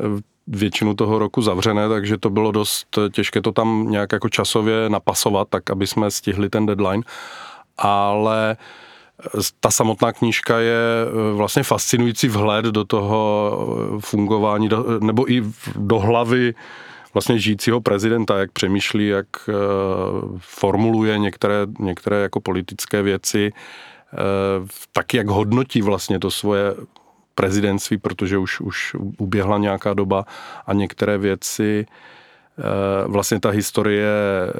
eh, 0.00 0.22
většinu 0.46 0.94
toho 0.94 1.18
roku 1.18 1.42
zavřené, 1.42 1.88
takže 1.88 2.18
to 2.18 2.30
bylo 2.30 2.52
dost 2.52 2.98
těžké 3.12 3.40
to 3.40 3.52
tam 3.52 3.86
nějak 3.90 4.12
jako 4.12 4.28
časově 4.28 4.88
napasovat, 4.88 5.48
tak 5.48 5.70
aby 5.70 5.86
jsme 5.86 6.10
stihli 6.10 6.48
ten 6.48 6.66
deadline. 6.66 7.02
Ale 7.78 8.56
ta 9.60 9.70
samotná 9.70 10.12
knížka 10.12 10.58
je 10.58 10.76
eh, 11.06 11.34
vlastně 11.34 11.62
fascinující 11.62 12.28
vhled 12.28 12.64
do 12.64 12.84
toho 12.84 13.52
eh, 13.96 14.00
fungování, 14.00 14.68
nebo 15.00 15.32
i 15.32 15.42
do 15.76 15.98
hlavy 15.98 16.54
vlastně 17.14 17.38
žijícího 17.38 17.80
prezidenta, 17.80 18.38
jak 18.38 18.52
přemýšlí, 18.52 19.08
jak 19.08 19.26
eh, 19.48 19.52
formuluje 20.38 21.18
některé, 21.18 21.54
některé 21.78 22.22
jako 22.22 22.40
politické 22.40 23.02
věci, 23.02 23.52
tak 24.92 25.14
jak 25.14 25.28
hodnotí 25.28 25.82
vlastně 25.82 26.18
to 26.18 26.30
svoje 26.30 26.74
prezidentství, 27.34 27.98
protože 27.98 28.38
už, 28.38 28.60
už 28.60 28.96
uběhla 29.18 29.58
nějaká 29.58 29.94
doba 29.94 30.24
a 30.66 30.72
některé 30.72 31.18
věci 31.18 31.86
eh, 31.86 32.62
vlastně 33.08 33.40
ta 33.40 33.50
historie 33.50 34.08
eh, 34.08 34.52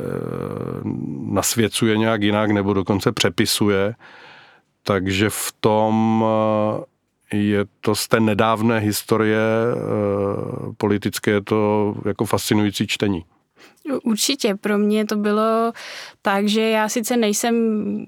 nasvěcuje 1.26 1.98
nějak 1.98 2.22
jinak 2.22 2.50
nebo 2.50 2.74
dokonce 2.74 3.12
přepisuje. 3.12 3.94
Takže 4.82 5.30
v 5.30 5.52
tom 5.60 6.24
eh, 6.26 6.84
je 7.32 7.64
to 7.80 7.94
z 7.94 8.08
té 8.08 8.20
nedávné 8.20 8.78
historie 8.78 9.40
politické, 10.76 11.30
je 11.30 11.40
to 11.40 11.94
jako 12.04 12.24
fascinující 12.24 12.86
čtení. 12.86 13.24
Určitě, 14.02 14.54
pro 14.54 14.78
mě 14.78 15.04
to 15.04 15.16
bylo 15.16 15.72
tak, 16.22 16.48
že 16.48 16.60
já 16.60 16.88
sice 16.88 17.16
nejsem, 17.16 17.54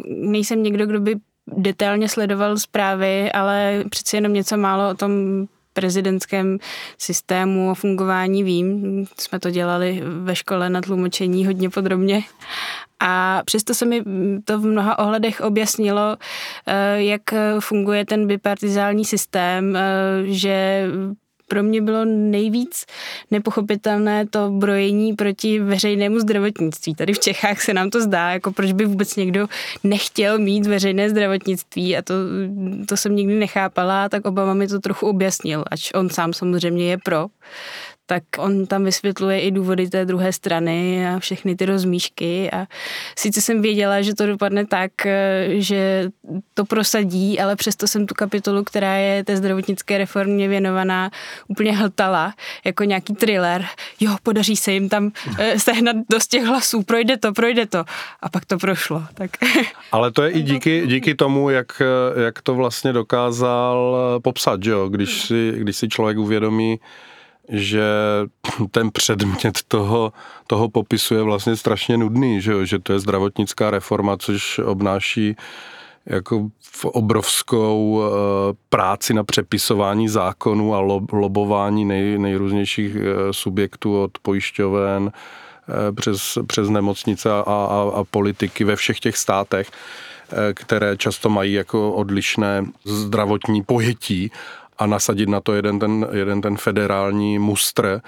nejsem 0.09 0.63
někdo, 0.63 0.87
kdo 0.87 1.01
by 1.01 1.17
detailně 1.47 2.09
sledoval 2.09 2.59
zprávy, 2.59 3.33
ale 3.33 3.85
přeci 3.91 4.17
jenom 4.17 4.33
něco 4.33 4.57
málo 4.57 4.91
o 4.91 4.95
tom 4.95 5.13
prezidentském 5.75 6.59
systému 6.99 7.71
a 7.71 7.75
fungování 7.75 8.43
vím. 8.43 9.05
Jsme 9.19 9.41
to 9.41 9.51
dělali 9.51 10.03
ve 10.05 10.37
škole 10.37 10.71
na 10.71 10.81
tlumočení 10.81 11.47
hodně 11.47 11.71
podrobně. 11.71 12.23
A 13.01 13.43
přesto 13.45 13.75
se 13.75 13.85
mi 13.85 14.03
to 14.45 14.59
v 14.59 14.65
mnoha 14.67 14.99
ohledech 14.99 15.41
objasnilo, 15.41 16.17
eh, 16.67 17.03
jak 17.03 17.23
funguje 17.61 18.05
ten 18.05 18.27
bipartizální 18.27 19.05
systém, 19.05 19.77
eh, 19.77 19.83
že 20.25 20.87
pro 21.55 21.63
mě 21.63 21.83
bylo 21.83 22.05
nejvíc 22.05 22.87
nepochopitelné 23.31 24.27
to 24.27 24.51
brojení 24.51 25.13
proti 25.13 25.61
veřejnému 25.61 26.19
zdravotnictví. 26.19 26.95
Tady 26.95 27.13
v 27.13 27.19
Čechách 27.19 27.61
se 27.61 27.75
nám 27.75 27.91
to 27.91 28.01
zdá, 28.01 28.31
jako 28.31 28.53
proč 28.53 28.73
by 28.73 28.85
vůbec 28.85 29.17
někdo 29.17 29.47
nechtěl 29.85 30.39
mít 30.39 30.67
veřejné 30.67 31.11
zdravotnictví 31.11 31.97
a 31.97 32.03
to, 32.03 32.15
to 32.89 32.97
jsem 32.97 33.17
nikdy 33.17 33.39
nechápala, 33.39 34.09
tak 34.09 34.25
Obama 34.27 34.55
mi 34.55 34.69
to 34.69 34.81
trochu 34.81 35.07
objasnil, 35.07 35.65
ač 35.71 35.91
on 35.95 36.11
sám 36.11 36.33
samozřejmě 36.33 36.91
je 36.91 36.99
pro 36.99 37.27
tak 38.07 38.23
on 38.39 38.67
tam 38.67 38.85
vysvětluje 38.85 39.41
i 39.41 39.51
důvody 39.51 39.89
té 39.89 40.05
druhé 40.05 40.33
strany 40.33 41.09
a 41.09 41.19
všechny 41.19 41.57
ty 41.57 41.67
rozmíšky 41.67 42.51
a 42.51 42.67
sice 43.19 43.41
jsem 43.41 43.63
věděla, 43.63 44.03
že 44.03 44.15
to 44.15 44.27
dopadne 44.27 44.67
tak, 44.67 45.07
eh, 45.07 45.49
že 45.49 46.11
to 46.55 46.65
prosadí, 46.65 47.41
ale 47.41 47.57
přesto 47.57 47.87
jsem 47.87 48.07
tu 48.07 48.15
kapitolu, 48.15 48.65
která 48.65 48.95
je 48.95 49.25
té 49.25 49.37
zdravotnické 49.37 49.99
reformě 49.99 50.49
věnovaná, 50.49 51.11
úplně 51.49 51.77
hltala, 51.77 52.35
jako 52.65 52.85
nějaký 52.85 53.15
thriller. 53.15 53.65
Jo, 54.01 54.17
podaří 54.23 54.57
se 54.57 54.73
jim 54.73 54.89
tam 54.89 55.11
eh, 55.39 55.59
sehnat 55.59 55.97
dost 56.11 56.27
těch 56.27 56.45
hlasů, 56.45 56.83
projde 56.83 57.17
to, 57.17 57.33
projde 57.33 57.67
to. 57.67 57.85
A 58.23 58.29
pak 58.29 58.45
to 58.45 58.59
prošlo. 58.59 59.05
Tak. 59.15 59.31
Ale 59.93 60.13
to 60.13 60.23
je 60.23 60.31
i 60.31 60.43
díky, 60.43 60.87
díky 60.87 61.15
tomu, 61.15 61.51
jak, 61.51 61.83
jak 62.25 62.43
to 62.43 62.55
vlastně 62.55 62.93
dokázal 62.93 63.97
popsat, 64.23 64.63
že 64.63 64.71
jo? 64.71 64.89
Když, 64.89 65.23
si, 65.23 65.53
když 65.57 65.77
si 65.77 65.89
člověk 65.89 66.19
uvědomí, 66.19 66.81
že 67.49 67.85
ten 68.71 68.91
předmět 68.91 69.59
toho, 69.69 70.13
toho 70.47 70.69
popisu 70.69 71.15
je 71.15 71.23
vlastně 71.23 71.57
strašně 71.57 71.97
nudný, 71.97 72.41
že, 72.41 72.67
že 72.67 72.79
to 72.79 72.93
je 72.93 72.99
zdravotnická 72.99 73.71
reforma, 73.71 74.17
což 74.17 74.59
obnáší 74.59 75.37
jako 76.07 76.49
v 76.61 76.85
obrovskou 76.85 78.03
eh, 78.03 78.09
práci 78.69 79.15
na 79.15 79.25
přepisování 79.25 80.09
zákonů 80.09 80.75
a 80.75 80.81
lobování 81.13 81.85
nej, 81.85 82.19
nejrůznějších 82.19 82.97
eh, 82.97 83.33
subjektů 83.33 84.03
od 84.03 84.11
pojišťoven 84.23 85.13
eh, 85.13 85.93
přes, 85.93 86.39
přes 86.47 86.69
nemocnice 86.69 87.31
a, 87.31 87.41
a, 87.41 87.91
a 87.95 88.05
politiky 88.11 88.65
ve 88.65 88.77
všech 88.77 89.01
těch 89.01 89.17
státech, 89.17 89.71
které 90.55 90.97
často 90.97 91.29
mají 91.29 91.53
jako 91.53 91.93
odlišné 91.93 92.65
zdravotní 92.85 93.63
pojetí 93.63 94.31
a 94.79 94.87
nasadit 94.87 95.29
na 95.29 95.41
to 95.41 95.53
jeden 95.53 95.79
ten, 95.79 96.07
jeden 96.13 96.41
ten 96.41 96.57
federální 96.57 97.39
mustr, 97.39 98.01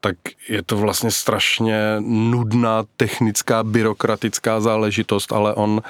tak 0.00 0.16
je 0.48 0.62
to 0.62 0.76
vlastně 0.76 1.10
strašně 1.10 1.96
nudná 2.00 2.84
technická, 2.96 3.62
byrokratická 3.62 4.60
záležitost, 4.60 5.32
ale 5.32 5.54
on 5.54 5.82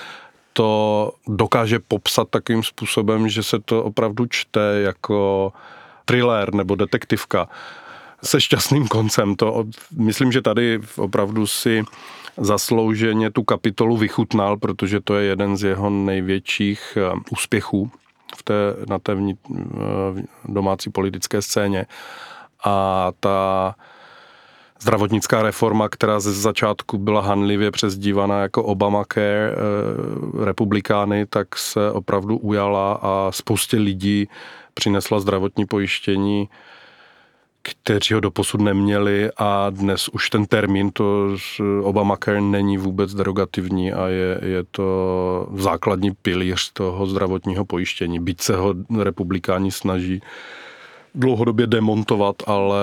to 0.52 1.12
dokáže 1.26 1.78
popsat 1.78 2.28
takým 2.28 2.62
způsobem, 2.62 3.28
že 3.28 3.42
se 3.42 3.58
to 3.58 3.84
opravdu 3.84 4.26
čte 4.26 4.60
jako 4.60 5.52
thriller 6.04 6.54
nebo 6.54 6.74
detektivka 6.74 7.48
se 8.22 8.40
šťastným 8.40 8.88
koncem. 8.88 9.36
To, 9.36 9.64
myslím, 9.96 10.32
že 10.32 10.42
tady 10.42 10.80
opravdu 10.96 11.46
si 11.46 11.84
zaslouženě 12.36 13.30
tu 13.30 13.42
kapitolu 13.42 13.96
vychutnal, 13.96 14.56
protože 14.56 15.00
to 15.00 15.14
je 15.14 15.24
jeden 15.26 15.56
z 15.56 15.64
jeho 15.64 15.90
největších 15.90 16.98
eh, 17.00 17.18
úspěchů 17.30 17.90
v 18.36 18.42
té, 18.42 18.54
na 18.88 18.98
té 18.98 19.14
vnit, 19.14 19.38
eh, 19.50 20.22
domácí 20.44 20.90
politické 20.90 21.42
scéně. 21.42 21.86
A 22.64 23.12
ta 23.20 23.74
zdravotnická 24.84 25.42
reforma, 25.42 25.88
která 25.88 26.20
ze 26.20 26.32
začátku 26.32 26.98
byla 26.98 27.20
hanlivě 27.20 27.70
přezdívaná 27.70 28.42
jako 28.42 28.64
Obamacare 28.64 29.52
e, 29.52 29.54
republikány, 30.44 31.26
tak 31.26 31.56
se 31.58 31.90
opravdu 31.90 32.36
ujala 32.36 32.92
a 33.02 33.32
spoustě 33.32 33.76
lidí 33.76 34.28
přinesla 34.74 35.20
zdravotní 35.20 35.66
pojištění 35.66 36.48
kteří 37.64 38.14
ho 38.14 38.20
doposud 38.20 38.60
neměli 38.60 39.30
a 39.36 39.70
dnes 39.70 40.08
už 40.08 40.30
ten 40.30 40.46
termín, 40.46 40.90
to 40.90 41.36
Obamacare 41.82 42.40
není 42.40 42.78
vůbec 42.78 43.14
derogativní 43.14 43.92
a 43.92 44.08
je, 44.08 44.40
je 44.42 44.64
to 44.70 45.48
základní 45.56 46.10
pilíř 46.10 46.70
toho 46.72 47.06
zdravotního 47.06 47.64
pojištění. 47.64 48.20
Byť 48.20 48.40
se 48.40 48.56
ho 48.56 48.74
republikáni 49.02 49.70
snaží 49.70 50.22
dlouhodobě 51.14 51.66
demontovat, 51.66 52.36
ale 52.46 52.80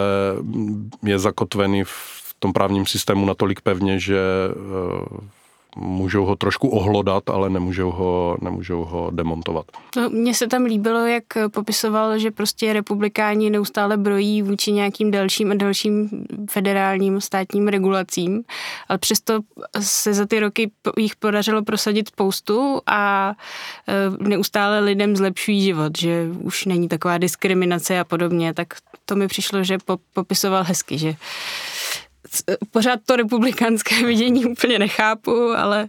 je 1.03 1.19
zakotvený 1.19 1.83
v 1.83 2.35
tom 2.39 2.53
právním 2.53 2.85
systému 2.85 3.25
natolik 3.25 3.61
pevně, 3.61 3.99
že 3.99 4.19
eh, 4.49 5.40
můžou 5.75 6.25
ho 6.25 6.35
trošku 6.35 6.69
ohlodat, 6.69 7.29
ale 7.29 7.49
nemůžou 7.49 7.91
ho, 7.91 8.37
nemůžou 8.41 8.83
ho 8.83 9.11
demontovat. 9.11 9.65
No, 9.95 10.09
mně 10.09 10.33
se 10.33 10.47
tam 10.47 10.63
líbilo, 10.63 11.05
jak 11.05 11.23
popisoval, 11.51 12.19
že 12.19 12.31
prostě 12.31 12.73
republikáni 12.73 13.49
neustále 13.49 13.97
brojí 13.97 14.41
vůči 14.41 14.71
nějakým 14.71 15.11
dalším 15.11 15.51
a 15.51 15.55
dalším 15.55 16.09
federálním 16.49 17.21
státním 17.21 17.67
regulacím, 17.67 18.43
ale 18.89 18.97
přesto 18.97 19.39
se 19.79 20.13
za 20.13 20.25
ty 20.25 20.39
roky 20.39 20.71
jich 20.97 21.15
podařilo 21.15 21.63
prosadit 21.63 22.07
spoustu 22.07 22.81
a 22.87 23.33
e, 23.87 24.27
neustále 24.27 24.79
lidem 24.79 25.15
zlepšují 25.15 25.61
život, 25.61 25.97
že 25.97 26.27
už 26.41 26.65
není 26.65 26.87
taková 26.87 27.17
diskriminace 27.17 27.99
a 27.99 28.03
podobně, 28.03 28.53
tak 28.53 28.67
to 29.05 29.15
mi 29.15 29.27
přišlo, 29.27 29.63
že 29.63 29.77
popisoval 30.13 30.63
hezky, 30.63 30.97
že 30.97 31.15
pořád 32.71 32.99
to 33.05 33.15
republikánské 33.15 34.05
vidění 34.05 34.45
úplně 34.45 34.79
nechápu, 34.79 35.49
ale... 35.57 35.87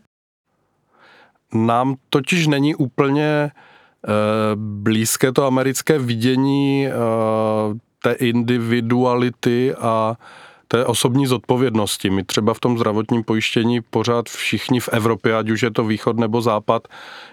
Nám 1.54 1.94
totiž 2.10 2.46
není 2.46 2.74
úplně 2.74 3.24
e, 3.24 3.50
blízké 4.56 5.32
to 5.32 5.46
americké 5.46 5.98
vidění 5.98 6.86
e, 6.86 6.92
té 8.02 8.12
individuality 8.12 9.74
a 9.74 10.16
té 10.68 10.84
osobní 10.84 11.26
zodpovědnosti. 11.26 12.10
My 12.10 12.24
třeba 12.24 12.54
v 12.54 12.60
tom 12.60 12.76
zdravotním 12.76 13.24
pojištění 13.24 13.80
pořád 13.80 14.28
všichni 14.28 14.80
v 14.80 14.88
Evropě, 14.88 15.36
ať 15.36 15.50
už 15.50 15.62
je 15.62 15.70
to 15.70 15.84
východ 15.84 16.18
nebo 16.18 16.42
západ, 16.42 16.88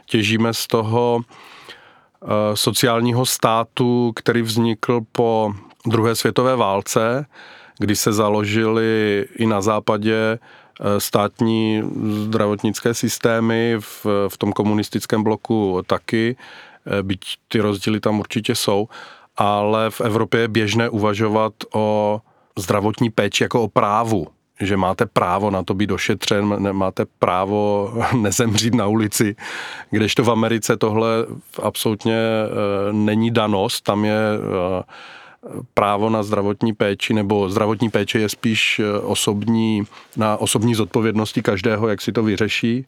těžíme 0.05 0.53
z 0.53 0.67
toho 0.67 1.21
e, 1.21 2.55
sociálního 2.57 3.25
státu, 3.25 4.11
který 4.15 4.41
vznikl 4.41 5.01
po 5.11 5.53
druhé 5.85 6.15
světové 6.15 6.55
válce, 6.55 7.25
kdy 7.79 7.95
se 7.95 8.13
založily 8.13 9.25
i 9.35 9.45
na 9.45 9.61
západě 9.61 10.15
eh, 10.39 10.99
státní 10.99 11.83
zdravotnické 12.25 12.93
systémy, 12.93 13.75
v, 13.79 14.05
v 14.27 14.37
tom 14.37 14.53
komunistickém 14.53 15.23
bloku 15.23 15.81
taky, 15.87 16.35
eh, 16.85 17.03
byť 17.03 17.19
ty 17.47 17.59
rozdíly 17.59 17.99
tam 17.99 18.19
určitě 18.19 18.55
jsou, 18.55 18.87
ale 19.37 19.89
v 19.89 20.01
Evropě 20.01 20.39
je 20.39 20.47
běžné 20.47 20.89
uvažovat 20.89 21.53
o 21.73 22.21
zdravotní 22.57 23.09
péči 23.09 23.43
jako 23.43 23.63
o 23.63 23.67
právu, 23.67 24.27
že 24.61 24.77
máte 24.77 25.05
právo 25.05 25.51
na 25.51 25.63
to 25.63 25.73
být 25.73 25.91
ošetřen, 25.91 26.73
máte 26.73 27.05
právo 27.19 27.93
nezemřít 28.17 28.75
na 28.75 28.87
ulici, 28.87 29.35
kdežto 29.89 30.23
v 30.23 30.31
Americe 30.31 30.77
tohle 30.77 31.09
absolutně 31.63 32.15
eh, 32.15 32.93
není 32.93 33.31
danost, 33.31 33.83
tam 33.83 34.05
je 34.05 34.19
právo 35.73 36.09
na 36.09 36.23
zdravotní 36.23 36.73
péči, 36.73 37.13
nebo 37.13 37.49
zdravotní 37.49 37.89
péče 37.89 38.19
je 38.19 38.29
spíš 38.29 38.79
eh, 38.79 38.99
osobní, 38.99 39.83
na 40.17 40.37
osobní 40.37 40.75
zodpovědnosti 40.75 41.41
každého, 41.41 41.87
jak 41.87 42.01
si 42.01 42.11
to 42.11 42.23
vyřeší. 42.23 42.85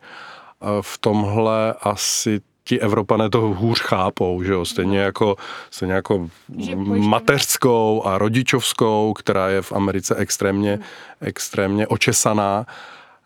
V 0.81 0.97
tomhle 0.97 1.73
asi 1.81 2.41
ti 2.63 2.79
Evropané 2.79 3.29
to 3.29 3.41
hůř 3.41 3.81
chápou, 3.81 4.43
že 4.43 4.51
jo? 4.51 4.65
Stejně 4.65 4.99
jako, 4.99 5.35
stejně 5.71 5.93
jako 5.93 6.29
mateřskou 6.97 8.03
a 8.05 8.17
rodičovskou, 8.17 9.13
která 9.13 9.49
je 9.49 9.61
v 9.61 9.71
Americe 9.71 10.15
extrémně, 10.15 10.79
extrémně 11.21 11.87
očesaná 11.87 12.65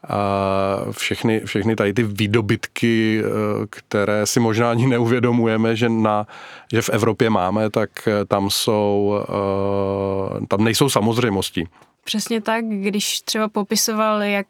a 0.09 0.91
všechny, 0.91 1.41
všechny 1.45 1.75
tady 1.75 1.93
ty 1.93 2.03
výdobytky, 2.03 3.21
eh, 3.23 3.29
které 3.69 4.25
si 4.25 4.39
možná 4.39 4.71
ani 4.71 4.87
neuvědomujeme, 4.87 5.75
že, 5.75 5.89
na, 5.89 6.27
že 6.71 6.81
v 6.81 6.89
Evropě 6.89 7.29
máme, 7.29 7.69
tak 7.69 7.89
eh, 8.07 8.25
tam 8.25 8.49
jsou, 8.49 9.19
eh, 9.23 10.45
tam 10.47 10.63
nejsou 10.63 10.89
samozřejmosti. 10.89 11.67
Přesně 12.03 12.41
tak, 12.41 12.65
když 12.65 13.21
třeba 13.21 13.49
popisoval, 13.49 14.23
jak 14.23 14.47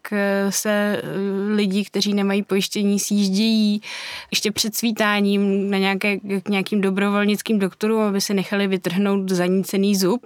se 0.49 1.01
lidi, 1.55 1.85
kteří 1.85 2.13
nemají 2.13 2.43
pojištění, 2.43 2.99
sjíždějí 2.99 3.81
ještě 4.31 4.51
před 4.51 4.75
svítáním 4.75 5.71
na 5.71 5.77
nějaké, 5.77 6.17
k 6.43 6.49
nějakým 6.49 6.81
dobrovolnickým 6.81 7.59
doktorům, 7.59 8.01
aby 8.01 8.21
se 8.21 8.33
nechali 8.33 8.67
vytrhnout 8.67 9.29
zanícený 9.29 9.95
zub, 9.95 10.25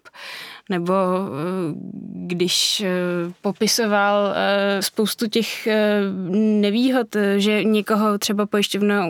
nebo 0.70 0.94
eh, 0.94 1.74
když 2.14 2.82
eh, 2.82 2.90
popisoval 3.42 4.34
eh, 4.36 4.82
spoustu 4.82 5.28
těch 5.28 5.68
nevýhod, 6.62 7.08
že 7.38 7.64
někoho 7.64 8.18
třeba 8.18 8.46
pojišťovna 8.46 9.08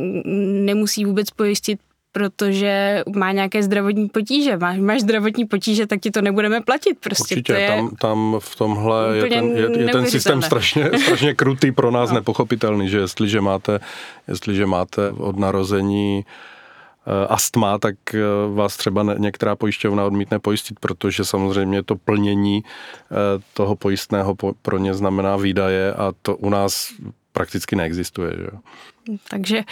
nemusí 0.65 1.05
vůbec 1.05 1.29
pojistit, 1.29 1.79
protože 2.11 3.03
má 3.15 3.31
nějaké 3.31 3.63
zdravotní 3.63 4.09
potíže. 4.09 4.57
Máš, 4.57 4.79
máš 4.79 5.01
zdravotní 5.01 5.45
potíže, 5.45 5.87
tak 5.87 5.99
ti 5.99 6.11
to 6.11 6.21
nebudeme 6.21 6.61
platit. 6.61 6.97
Prostě 6.99 7.35
Určitě, 7.35 7.53
to 7.53 7.59
je 7.59 7.67
tam, 7.67 7.89
tam 7.95 8.35
v 8.39 8.55
tomhle 8.55 9.17
je 9.17 9.29
ten, 9.29 9.45
je, 9.57 9.81
je 9.81 9.87
ten 9.87 10.05
systém 10.05 10.41
strašně, 10.41 10.89
strašně 11.05 11.33
krutý 11.33 11.71
pro 11.71 11.91
nás, 11.91 12.09
no. 12.09 12.15
nepochopitelný, 12.15 12.89
že 12.89 12.97
jestliže 12.97 13.41
máte, 13.41 13.79
jestliže 14.27 14.65
máte 14.65 15.11
od 15.11 15.37
narození 15.37 16.25
astma, 17.29 17.77
tak 17.77 17.95
eh, 18.13 18.19
vás 18.53 18.77
třeba 18.77 19.03
některá 19.17 19.55
pojišťovna 19.55 20.05
odmítne 20.05 20.39
pojistit, 20.39 20.79
protože 20.79 21.25
samozřejmě 21.25 21.83
to 21.83 21.95
plnění 21.95 22.63
eh, 22.63 23.15
toho 23.53 23.75
pojistného 23.75 24.35
pro 24.61 24.77
ně 24.77 24.93
znamená 24.93 25.37
výdaje 25.37 25.93
a 25.93 26.13
to 26.21 26.35
u 26.35 26.49
nás 26.49 26.93
prakticky 27.31 27.75
neexistuje. 27.75 28.31
Že? 28.37 28.49
Takže 29.29 29.63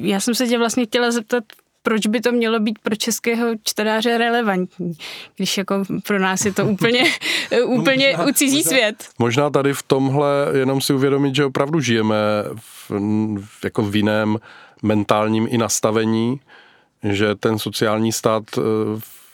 já 0.00 0.20
jsem 0.20 0.34
se 0.34 0.46
tě 0.46 0.58
vlastně 0.58 0.84
chtěla 0.86 1.10
zeptat, 1.10 1.44
proč 1.82 2.06
by 2.06 2.20
to 2.20 2.32
mělo 2.32 2.60
být 2.60 2.78
pro 2.78 2.96
českého 2.96 3.48
čtenáře 3.64 4.18
relevantní, 4.18 4.92
když 5.36 5.58
jako 5.58 5.84
pro 6.06 6.18
nás 6.18 6.44
je 6.44 6.52
to 6.52 6.66
úplně, 6.66 7.04
úplně 7.66 8.14
možná, 8.16 8.32
cizí 8.32 8.56
možná, 8.56 8.70
svět. 8.70 9.08
Možná 9.18 9.50
tady 9.50 9.74
v 9.74 9.82
tomhle 9.82 10.28
jenom 10.58 10.80
si 10.80 10.92
uvědomit, 10.92 11.34
že 11.34 11.44
opravdu 11.44 11.80
žijeme 11.80 12.16
v, 12.56 12.90
v, 13.40 13.64
jako 13.64 13.82
v 13.82 13.96
jiném 13.96 14.38
mentálním 14.82 15.46
i 15.50 15.58
nastavení, 15.58 16.40
že 17.02 17.34
ten 17.34 17.58
sociální 17.58 18.12
stát 18.12 18.44
eh, 18.58 18.60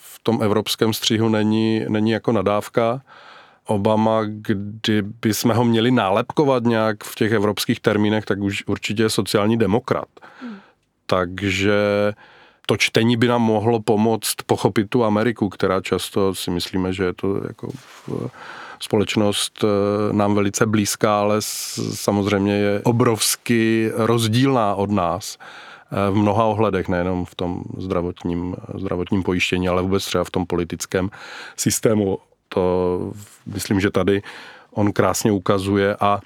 v 0.00 0.18
tom 0.22 0.42
evropském 0.42 0.92
střihu 0.92 1.28
není, 1.28 1.84
není 1.88 2.10
jako 2.10 2.32
nadávka. 2.32 3.00
Obama, 3.66 4.20
kdyby 4.24 5.34
jsme 5.34 5.54
ho 5.54 5.64
měli 5.64 5.90
nálepkovat 5.90 6.62
nějak 6.62 7.04
v 7.04 7.14
těch 7.14 7.32
evropských 7.32 7.80
termínech, 7.80 8.24
tak 8.24 8.38
už 8.38 8.64
určitě 8.66 9.02
je 9.02 9.10
sociální 9.10 9.56
demokrat. 9.56 10.08
Hmm. 10.40 10.56
Takže 11.06 11.74
to 12.66 12.76
čtení 12.76 13.16
by 13.16 13.28
nám 13.28 13.42
mohlo 13.42 13.80
pomoct 13.80 14.34
pochopit 14.46 14.90
tu 14.90 15.04
Ameriku, 15.04 15.48
která 15.48 15.80
často 15.80 16.34
si 16.34 16.50
myslíme, 16.50 16.92
že 16.92 17.04
je 17.04 17.12
to 17.12 17.40
jako 17.48 17.72
společnost 18.80 19.64
eh, 19.64 20.12
nám 20.12 20.34
velice 20.34 20.66
blízká, 20.66 21.20
ale 21.20 21.36
samozřejmě 21.94 22.52
je 22.52 22.80
obrovsky 22.84 23.90
rozdílná 23.94 24.74
od 24.74 24.90
nás 24.90 25.38
v 26.10 26.14
mnoha 26.14 26.44
ohledech, 26.44 26.88
nejenom 26.88 27.24
v 27.24 27.34
tom 27.34 27.62
zdravotním, 27.78 28.56
zdravotním 28.74 29.22
pojištění, 29.22 29.68
ale 29.68 29.82
vůbec 29.82 30.06
třeba 30.06 30.24
v 30.24 30.30
tom 30.30 30.46
politickém 30.46 31.10
systému. 31.56 32.18
To 32.48 33.12
myslím, 33.46 33.80
že 33.80 33.90
tady 33.90 34.22
on 34.70 34.92
krásně 34.92 35.32
ukazuje 35.32 35.96
a 36.00 36.20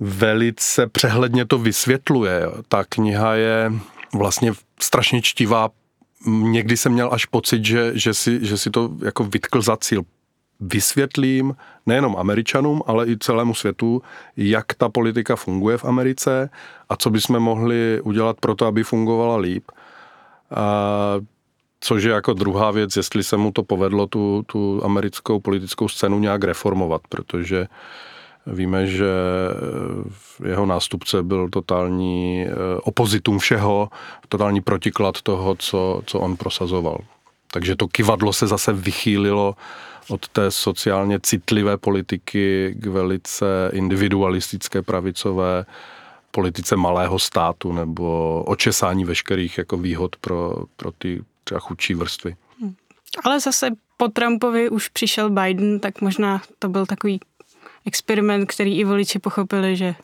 velice 0.00 0.86
přehledně 0.86 1.46
to 1.46 1.58
vysvětluje. 1.58 2.42
Ta 2.68 2.84
kniha 2.88 3.34
je 3.34 3.72
vlastně 4.14 4.52
strašně 4.80 5.22
čtivá. 5.22 5.70
Někdy 6.26 6.76
jsem 6.76 6.92
měl 6.92 7.08
až 7.12 7.24
pocit, 7.24 7.64
že, 7.64 7.92
že, 7.94 8.14
si, 8.14 8.46
že 8.46 8.58
si 8.58 8.70
to 8.70 8.90
jako 9.04 9.24
vytkl 9.24 9.62
za 9.62 9.76
cíl 9.76 10.02
vysvětlím 10.60 11.56
nejenom 11.86 12.16
Američanům, 12.16 12.82
ale 12.86 13.06
i 13.06 13.18
celému 13.18 13.54
světu, 13.54 14.02
jak 14.36 14.74
ta 14.74 14.88
politika 14.88 15.36
funguje 15.36 15.78
v 15.78 15.84
Americe 15.84 16.50
a 16.88 16.96
co 16.96 17.10
bychom 17.10 17.40
mohli 17.40 18.00
udělat 18.00 18.36
pro 18.40 18.54
to, 18.54 18.66
aby 18.66 18.84
fungovala 18.84 19.36
líp. 19.36 19.64
A 20.54 21.14
což 21.80 22.04
je 22.04 22.12
jako 22.12 22.32
druhá 22.32 22.70
věc, 22.70 22.96
jestli 22.96 23.24
se 23.24 23.36
mu 23.36 23.52
to 23.52 23.62
povedlo 23.62 24.06
tu, 24.06 24.42
tu 24.46 24.84
americkou 24.84 25.40
politickou 25.40 25.88
scénu 25.88 26.18
nějak 26.18 26.44
reformovat, 26.44 27.00
protože 27.08 27.66
víme, 28.46 28.86
že 28.86 29.10
jeho 30.44 30.66
nástupce 30.66 31.22
byl 31.22 31.48
totální 31.48 32.46
eh, 32.46 32.52
opozitum 32.82 33.38
všeho, 33.38 33.88
totální 34.28 34.60
protiklad 34.60 35.22
toho, 35.22 35.56
co, 35.58 36.02
co 36.06 36.20
on 36.20 36.36
prosazoval. 36.36 36.98
Takže 37.52 37.76
to 37.76 37.88
kivadlo 37.88 38.32
se 38.32 38.46
zase 38.46 38.72
vychýlilo 38.72 39.56
od 40.08 40.28
té 40.28 40.50
sociálně 40.50 41.20
citlivé 41.20 41.76
politiky 41.76 42.74
k 42.78 42.86
velice 42.86 43.70
individualistické 43.72 44.82
pravicové 44.82 45.64
politice 46.30 46.76
malého 46.76 47.18
státu 47.18 47.72
nebo 47.72 48.42
očesání 48.46 49.04
veškerých 49.04 49.58
jako 49.58 49.76
výhod 49.76 50.16
pro, 50.16 50.54
pro 50.76 50.92
ty 50.92 51.24
třeba 51.44 51.60
chudší 51.60 51.94
vrstvy. 51.94 52.36
Hmm. 52.60 52.74
Ale 53.24 53.40
zase 53.40 53.70
po 53.96 54.08
Trumpovi 54.08 54.70
už 54.70 54.88
přišel 54.88 55.30
Biden, 55.30 55.80
tak 55.80 56.00
možná 56.00 56.42
to 56.58 56.68
byl 56.68 56.86
takový 56.86 57.20
experiment, 57.86 58.52
který 58.52 58.78
i 58.78 58.84
voliči 58.84 59.18
pochopili, 59.18 59.76
že 59.76 59.94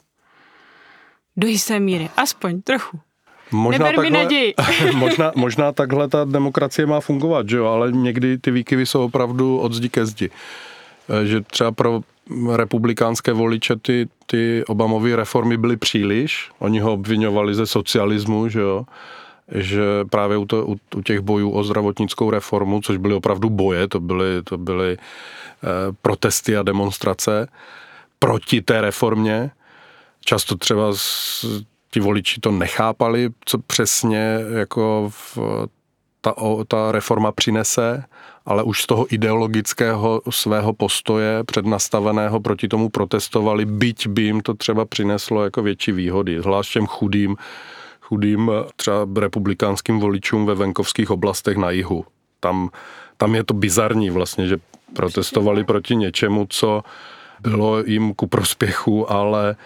do 1.36 1.48
jisté 1.48 1.80
míry, 1.80 2.10
aspoň 2.16 2.62
trochu, 2.62 3.00
Možná 3.52 3.78
Neber 3.78 3.94
takhle, 3.96 4.04
mi 4.04 4.24
naději. 4.24 4.54
možná, 4.94 5.32
možná 5.36 5.72
takhle 5.72 6.08
ta 6.08 6.24
demokracie 6.24 6.86
má 6.86 7.00
fungovat, 7.00 7.48
že 7.48 7.56
jo, 7.56 7.66
ale 7.66 7.92
někdy 7.92 8.38
ty 8.38 8.50
výkyvy 8.50 8.86
jsou 8.86 9.04
opravdu 9.04 9.58
od 9.58 9.72
zdi 9.72 9.88
ke 9.88 10.06
zdi. 10.06 10.30
Eh, 11.08 11.26
že 11.26 11.40
třeba 11.40 11.72
pro 11.72 12.00
republikánské 12.56 13.32
voliče 13.32 13.76
ty, 13.76 14.08
ty 14.26 14.64
Obamové 14.66 15.16
reformy 15.16 15.56
byly 15.56 15.76
příliš, 15.76 16.50
oni 16.58 16.80
ho 16.80 16.92
obvinovali 16.92 17.54
ze 17.54 17.66
socialismu, 17.66 18.48
že 18.48 18.60
jo, 18.60 18.84
že 19.54 19.82
právě 20.10 20.36
u, 20.36 20.44
to, 20.46 20.66
u, 20.66 20.76
u 20.96 21.02
těch 21.02 21.20
bojů 21.20 21.50
o 21.50 21.64
zdravotnickou 21.64 22.30
reformu, 22.30 22.80
což 22.80 22.96
byly 22.96 23.14
opravdu 23.14 23.50
boje, 23.50 23.88
to 23.88 24.00
byly, 24.00 24.42
to 24.42 24.58
byly 24.58 24.96
eh, 24.98 25.68
protesty 26.02 26.56
a 26.56 26.62
demonstrace 26.62 27.48
proti 28.18 28.62
té 28.62 28.80
reformě, 28.80 29.50
často 30.24 30.56
třeba 30.56 30.92
z, 30.94 31.44
ti 31.90 32.00
voliči 32.00 32.40
to 32.40 32.50
nechápali, 32.50 33.30
co 33.44 33.58
přesně 33.58 34.38
jako 34.58 35.10
v, 35.10 35.38
ta, 36.20 36.34
ta 36.68 36.92
reforma 36.92 37.32
přinese, 37.32 38.04
ale 38.46 38.62
už 38.62 38.82
z 38.82 38.86
toho 38.86 39.14
ideologického 39.14 40.22
svého 40.30 40.72
postoje 40.72 41.44
přednastaveného 41.44 42.40
proti 42.40 42.68
tomu 42.68 42.88
protestovali, 42.88 43.64
byť 43.64 44.08
by 44.08 44.22
jim 44.22 44.40
to 44.40 44.54
třeba 44.54 44.84
přineslo 44.84 45.44
jako 45.44 45.62
větší 45.62 45.92
výhody, 45.92 46.42
zvlášť 46.42 46.72
těm 46.72 46.86
chudým, 46.86 47.36
chudým 48.00 48.50
třeba 48.76 49.06
republikánským 49.20 50.00
voličům 50.00 50.46
ve 50.46 50.54
venkovských 50.54 51.10
oblastech 51.10 51.56
na 51.56 51.70
jihu. 51.70 52.04
Tam, 52.40 52.70
tam 53.16 53.34
je 53.34 53.44
to 53.44 53.54
bizarní 53.54 54.10
vlastně, 54.10 54.46
že 54.46 54.56
protestovali 54.92 55.64
proti 55.64 55.96
něčemu, 55.96 56.46
co 56.48 56.82
bylo 57.40 57.78
jim 57.86 58.14
ku 58.14 58.26
prospěchu, 58.26 59.12
ale 59.12 59.56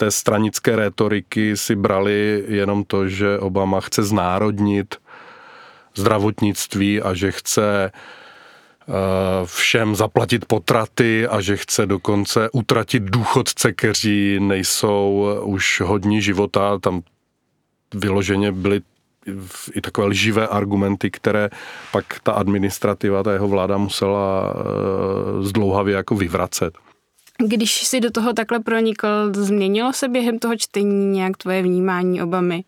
té 0.00 0.10
stranické 0.10 0.76
rétoriky 0.76 1.56
si 1.56 1.76
brali 1.76 2.44
jenom 2.48 2.84
to, 2.84 3.08
že 3.08 3.38
Obama 3.38 3.80
chce 3.80 4.02
znárodnit 4.02 4.96
zdravotnictví 5.94 7.02
a 7.02 7.14
že 7.14 7.32
chce 7.32 7.92
eh, 7.92 8.92
všem 9.44 9.96
zaplatit 9.96 10.44
potraty 10.44 11.28
a 11.28 11.40
že 11.40 11.56
chce 11.56 11.86
dokonce 11.86 12.48
utratit 12.52 13.02
důchodce, 13.02 13.72
kteří 13.72 14.40
nejsou 14.40 15.28
už 15.44 15.80
hodní 15.80 16.22
života. 16.22 16.78
Tam 16.78 17.02
vyloženě 17.94 18.52
byly 18.52 18.80
i 19.74 19.80
takové 19.80 20.06
lživé 20.06 20.48
argumenty, 20.48 21.10
které 21.10 21.50
pak 21.92 22.20
ta 22.22 22.32
administrativa, 22.32 23.22
ta 23.22 23.32
jeho 23.32 23.48
vláda 23.48 23.76
musela 23.76 24.54
eh, 24.54 25.42
zdlouhavě 25.42 25.94
jako 25.94 26.14
vyvracet. 26.14 26.89
Když 27.46 27.86
si 27.86 28.00
do 28.00 28.10
toho 28.10 28.32
takhle 28.32 28.60
pronikl, 28.60 29.32
změnilo 29.32 29.92
se 29.92 30.08
během 30.08 30.38
toho 30.38 30.56
čtení 30.56 31.06
nějak 31.06 31.36
tvoje 31.36 31.62
vnímání 31.62 32.22
Obamy? 32.22 32.64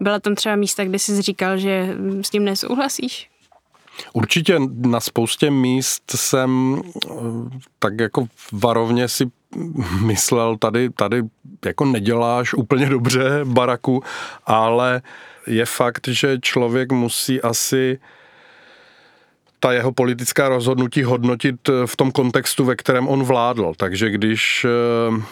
Byla 0.00 0.20
tam 0.20 0.34
třeba 0.34 0.56
místa, 0.56 0.84
kde 0.84 0.98
jsi 0.98 1.22
říkal, 1.22 1.58
že 1.58 1.96
s 2.22 2.30
tím 2.30 2.44
nesouhlasíš? 2.44 3.30
Určitě 4.12 4.58
na 4.76 5.00
spoustě 5.00 5.50
míst 5.50 6.02
jsem 6.14 6.82
eh, 7.06 7.10
tak 7.78 8.00
jako 8.00 8.26
varovně 8.52 9.08
si 9.08 9.30
myslel, 10.04 10.56
tady, 10.56 10.90
tady 10.90 11.22
jako 11.64 11.84
neděláš 11.84 12.54
úplně 12.54 12.86
dobře 12.86 13.40
baraku, 13.44 14.02
ale 14.46 15.02
je 15.46 15.66
fakt, 15.66 16.08
že 16.08 16.38
člověk 16.40 16.92
musí 16.92 17.42
asi 17.42 17.98
ta 19.60 19.72
jeho 19.72 19.92
politická 19.92 20.48
rozhodnutí 20.48 21.02
hodnotit 21.02 21.68
eh, 21.68 21.86
v 21.86 21.96
tom 21.96 22.12
kontextu, 22.12 22.64
ve 22.64 22.76
kterém 22.76 23.08
on 23.08 23.22
vládl. 23.22 23.72
Takže 23.76 24.10
když 24.10 24.66
eh, 24.68 25.22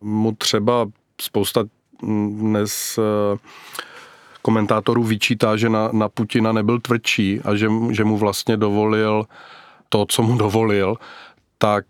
mu 0.00 0.32
třeba 0.32 0.86
spousta 1.20 1.64
dnes 2.30 2.98
eh, 2.98 3.38
komentátorů 4.42 5.02
vyčítá, 5.02 5.56
že 5.56 5.68
na, 5.68 5.88
na 5.92 6.08
Putina 6.08 6.52
nebyl 6.52 6.80
tvrdší 6.80 7.40
a 7.40 7.56
že, 7.56 7.68
že 7.90 8.04
mu 8.04 8.16
vlastně 8.16 8.56
dovolil 8.56 9.24
to, 9.88 10.06
co 10.08 10.22
mu 10.22 10.36
dovolil, 10.36 10.96
tak 11.58 11.86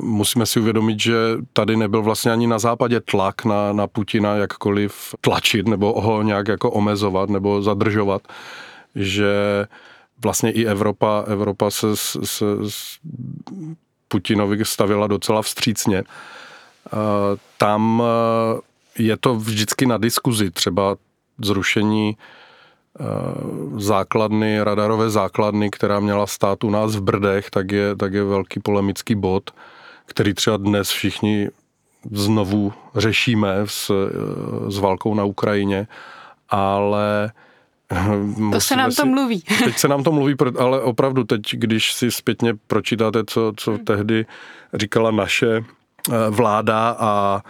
musíme 0.00 0.46
si 0.46 0.60
uvědomit, 0.60 1.00
že 1.00 1.14
tady 1.52 1.76
nebyl 1.76 2.02
vlastně 2.02 2.32
ani 2.32 2.46
na 2.46 2.58
západě 2.58 3.00
tlak 3.00 3.44
na, 3.44 3.72
na 3.72 3.86
Putina 3.86 4.34
jakkoliv 4.34 5.14
tlačit 5.20 5.68
nebo 5.68 6.00
ho 6.00 6.22
nějak 6.22 6.48
jako 6.48 6.70
omezovat 6.70 7.30
nebo 7.30 7.62
zadržovat, 7.62 8.22
že 8.94 9.66
vlastně 10.22 10.50
i 10.50 10.66
Evropa, 10.66 11.24
Evropa 11.26 11.70
se, 11.70 11.96
se, 11.96 12.20
se 12.24 12.44
Putinovi 14.08 14.64
stavila 14.64 15.06
docela 15.06 15.42
vstřícně. 15.42 16.04
Tam 17.58 18.02
je 18.98 19.16
to 19.16 19.34
vždycky 19.34 19.86
na 19.86 19.98
diskuzi, 19.98 20.50
třeba 20.50 20.96
zrušení 21.42 22.16
základny, 23.76 24.62
radarové 24.62 25.10
základny, 25.10 25.70
která 25.70 26.00
měla 26.00 26.26
stát 26.26 26.64
u 26.64 26.70
nás 26.70 26.96
v 26.96 27.00
Brdech, 27.00 27.50
tak 27.50 27.72
je, 27.72 27.96
tak 27.96 28.12
je 28.12 28.24
velký 28.24 28.60
polemický 28.60 29.14
bod, 29.14 29.50
který 30.06 30.34
třeba 30.34 30.56
dnes 30.56 30.88
všichni 30.90 31.48
znovu 32.10 32.72
řešíme 32.94 33.54
s, 33.64 33.92
s 34.68 34.78
válkou 34.78 35.14
na 35.14 35.24
Ukrajině, 35.24 35.86
ale 36.48 37.32
to 38.52 38.60
se 38.60 38.76
nám 38.76 38.90
si, 38.90 38.96
to 38.96 39.06
mluví. 39.06 39.42
Teď 39.64 39.78
se 39.78 39.88
nám 39.88 40.02
to 40.02 40.12
mluví, 40.12 40.34
ale 40.58 40.80
opravdu 40.80 41.24
teď, 41.24 41.42
když 41.52 41.92
si 41.92 42.10
zpětně 42.10 42.54
pročítáte, 42.66 43.24
co, 43.26 43.52
co 43.56 43.70
hmm. 43.70 43.84
tehdy 43.84 44.26
říkala 44.74 45.10
naše 45.10 45.56
eh, 45.56 46.30
vláda 46.30 46.96
a 46.98 47.42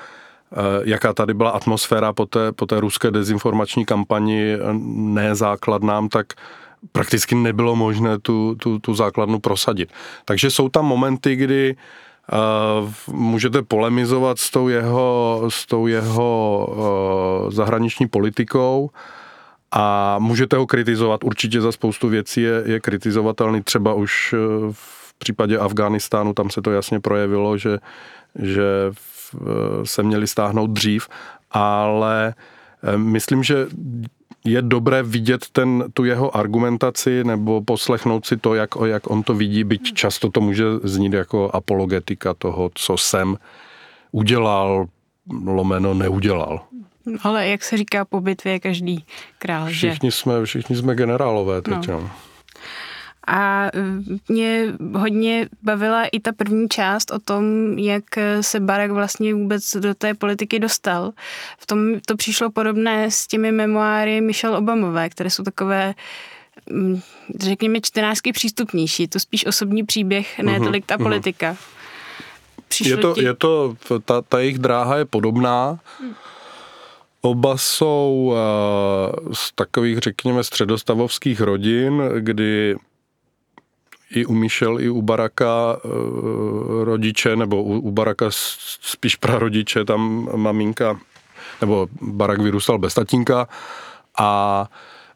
jaká 0.84 1.12
tady 1.12 1.34
byla 1.34 1.50
atmosféra 1.50 2.12
po 2.12 2.26
té, 2.26 2.52
po 2.52 2.66
té 2.66 2.80
ruské 2.80 3.10
dezinformační 3.10 3.84
kampani 3.84 4.56
nezákladnám, 4.94 6.08
tak 6.08 6.26
prakticky 6.92 7.34
nebylo 7.34 7.76
možné 7.76 8.18
tu, 8.18 8.54
tu, 8.54 8.78
tu 8.78 8.94
základnu 8.94 9.38
prosadit. 9.38 9.92
Takže 10.24 10.50
jsou 10.50 10.68
tam 10.68 10.84
momenty, 10.84 11.36
kdy 11.36 11.76
Uh, 12.32 13.14
můžete 13.14 13.62
polemizovat 13.62 14.38
s 14.38 14.50
tou 14.50 14.68
jeho, 14.68 15.42
s 15.48 15.66
tou 15.66 15.86
jeho 15.86 16.66
uh, 16.68 17.50
zahraniční 17.50 18.08
politikou 18.08 18.90
a 19.76 20.16
můžete 20.18 20.56
ho 20.56 20.66
kritizovat. 20.66 21.24
Určitě 21.24 21.60
za 21.60 21.72
spoustu 21.72 22.08
věcí 22.08 22.42
je, 22.42 22.62
je 22.64 22.80
kritizovatelný. 22.80 23.62
Třeba 23.62 23.94
už 23.94 24.32
uh, 24.32 24.72
v 24.72 25.14
případě 25.18 25.58
Afghánistánu 25.58 26.32
tam 26.34 26.50
se 26.50 26.62
to 26.62 26.70
jasně 26.70 27.00
projevilo, 27.00 27.58
že, 27.58 27.78
že 28.42 28.92
se 29.84 30.02
měli 30.02 30.26
stáhnout 30.26 30.70
dřív, 30.70 31.08
ale 31.50 32.34
myslím, 32.96 33.42
že 33.42 33.66
je 34.44 34.62
dobré 34.62 35.02
vidět 35.02 35.46
ten, 35.52 35.84
tu 35.94 36.04
jeho 36.04 36.36
argumentaci 36.36 37.24
nebo 37.24 37.62
poslechnout 37.62 38.26
si 38.26 38.36
to, 38.36 38.54
jak, 38.54 38.70
jak 38.84 39.10
on 39.10 39.22
to 39.22 39.34
vidí, 39.34 39.64
byť 39.64 39.94
často 39.94 40.30
to 40.30 40.40
může 40.40 40.64
znít 40.82 41.12
jako 41.12 41.50
apologetika 41.54 42.34
toho, 42.34 42.70
co 42.74 42.96
jsem 42.96 43.36
udělal, 44.12 44.86
lomeno 45.46 45.94
neudělal. 45.94 46.60
Ale 47.22 47.48
jak 47.48 47.64
se 47.64 47.76
říká, 47.76 48.04
po 48.04 48.20
bitvě 48.20 48.52
je 48.52 48.60
každý 48.60 49.04
král, 49.38 49.66
všichni 49.66 50.10
že? 50.10 50.16
Jsme, 50.16 50.44
všichni 50.44 50.76
jsme 50.76 50.94
generálové 50.94 51.62
teď. 51.62 51.88
No. 51.88 52.10
A 53.26 53.70
mě 54.28 54.74
hodně 54.94 55.48
bavila 55.62 56.04
i 56.04 56.20
ta 56.20 56.32
první 56.32 56.68
část 56.68 57.10
o 57.10 57.18
tom, 57.18 57.44
jak 57.78 58.04
se 58.40 58.60
Barack 58.60 58.92
vlastně 58.92 59.34
vůbec 59.34 59.76
do 59.76 59.94
té 59.94 60.14
politiky 60.14 60.58
dostal. 60.58 61.12
V 61.58 61.66
tom 61.66 62.00
to 62.06 62.16
přišlo 62.16 62.50
podobné 62.50 63.10
s 63.10 63.26
těmi 63.26 63.52
memoáry 63.52 64.20
Michelle 64.20 64.58
Obamové, 64.58 65.08
které 65.08 65.30
jsou 65.30 65.42
takové 65.42 65.94
mm, 66.70 67.00
řekněme 67.40 67.80
čtenářsky 67.80 68.32
přístupnější. 68.32 69.08
To 69.08 69.20
spíš 69.20 69.46
osobní 69.46 69.84
příběh, 69.84 70.38
ne 70.38 70.52
mhm, 70.52 70.64
tolik 70.64 70.86
ta 70.86 70.96
mhm. 70.96 71.04
politika. 71.04 71.56
Přišlo 72.68 72.90
je 72.90 72.96
to, 72.96 73.14
ti... 73.14 73.22
je 73.24 73.34
to 73.34 73.76
ta, 74.04 74.22
ta 74.22 74.38
jejich 74.38 74.58
dráha 74.58 74.96
je 74.96 75.04
podobná. 75.04 75.78
Hmm. 76.00 76.14
Oba 77.26 77.56
jsou 77.56 78.32
uh, 78.32 79.32
z 79.32 79.52
takových, 79.54 79.98
řekněme, 79.98 80.44
středostavovských 80.44 81.40
rodin, 81.40 82.02
kdy 82.18 82.76
i 84.10 84.26
u 84.26 84.34
Michel, 84.34 84.80
i 84.80 84.88
u 84.88 85.02
Baraka 85.02 85.76
eh, 85.76 85.88
rodiče, 86.84 87.36
nebo 87.36 87.62
u, 87.62 87.78
u 87.78 87.90
Baraka 87.90 88.26
spíš 88.80 89.16
prarodiče, 89.16 89.84
tam 89.84 90.28
maminka, 90.36 91.00
nebo 91.60 91.88
Barak 92.00 92.40
vyrůstal 92.40 92.78
bez 92.78 92.94
tatínka 92.94 93.48
a 94.18 94.66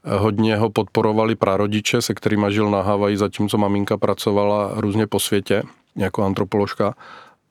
hodně 0.04 0.56
ho 0.56 0.70
podporovali 0.70 1.34
prarodiče, 1.34 2.02
se 2.02 2.14
kterými 2.14 2.46
žil 2.50 2.70
na 2.70 2.82
Havaji, 2.82 3.16
zatímco 3.16 3.58
maminka 3.58 3.96
pracovala 3.96 4.70
různě 4.74 5.06
po 5.06 5.20
světě 5.20 5.62
jako 5.96 6.24
antropoložka. 6.24 6.94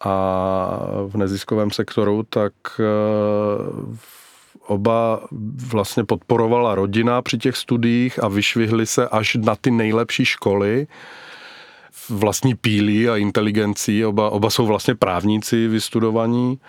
A 0.03 0.79
v 1.07 1.17
neziskovém 1.17 1.71
sektoru, 1.71 2.23
tak 2.29 2.53
eh, 2.79 3.97
oba 4.67 5.27
vlastně 5.67 6.03
podporovala 6.03 6.75
rodina 6.75 7.21
při 7.21 7.37
těch 7.37 7.57
studiích 7.57 8.23
a 8.23 8.27
vyšvihli 8.27 8.85
se 8.85 9.07
až 9.07 9.35
na 9.35 9.55
ty 9.55 9.71
nejlepší 9.71 10.25
školy, 10.25 10.87
vlastní 12.09 12.55
pílí 12.55 13.09
a 13.09 13.17
inteligencí, 13.17 14.05
oba, 14.05 14.29
oba 14.29 14.49
jsou 14.49 14.65
vlastně 14.65 14.95
právníci 14.95 15.67
vystudovaní. 15.67 16.59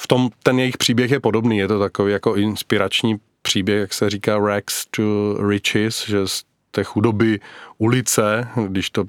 V 0.00 0.06
tom 0.06 0.30
ten 0.42 0.58
jejich 0.58 0.76
příběh 0.76 1.10
je 1.10 1.20
podobný, 1.20 1.58
je 1.58 1.68
to 1.68 1.78
takový 1.78 2.12
jako 2.12 2.36
inspirační 2.36 3.16
příběh, 3.42 3.80
jak 3.80 3.94
se 3.94 4.10
říká 4.10 4.38
rags 4.38 4.86
to 4.90 5.02
riches, 5.48 6.08
že 6.08 6.28
z 6.28 6.42
té 6.70 6.84
chudoby 6.84 7.40
ulice, 7.78 8.48
když 8.68 8.90
to 8.90 9.04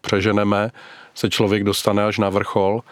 přeženeme, 0.00 0.70
se 1.14 1.30
člověk 1.30 1.64
dostane 1.64 2.04
až 2.04 2.18
na 2.18 2.28
vrchol. 2.28 2.82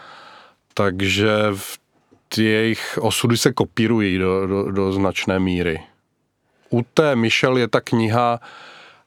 Takže 0.74 1.30
v 1.54 1.78
ty 2.28 2.44
jejich 2.44 2.98
osudy 3.00 3.36
se 3.36 3.52
kopírují 3.52 4.18
do, 4.18 4.46
do, 4.46 4.70
do 4.70 4.92
značné 4.92 5.38
míry. 5.38 5.80
U 6.70 6.82
té 6.94 7.16
Michelle 7.16 7.60
je 7.60 7.68
ta 7.68 7.80
kniha 7.80 8.40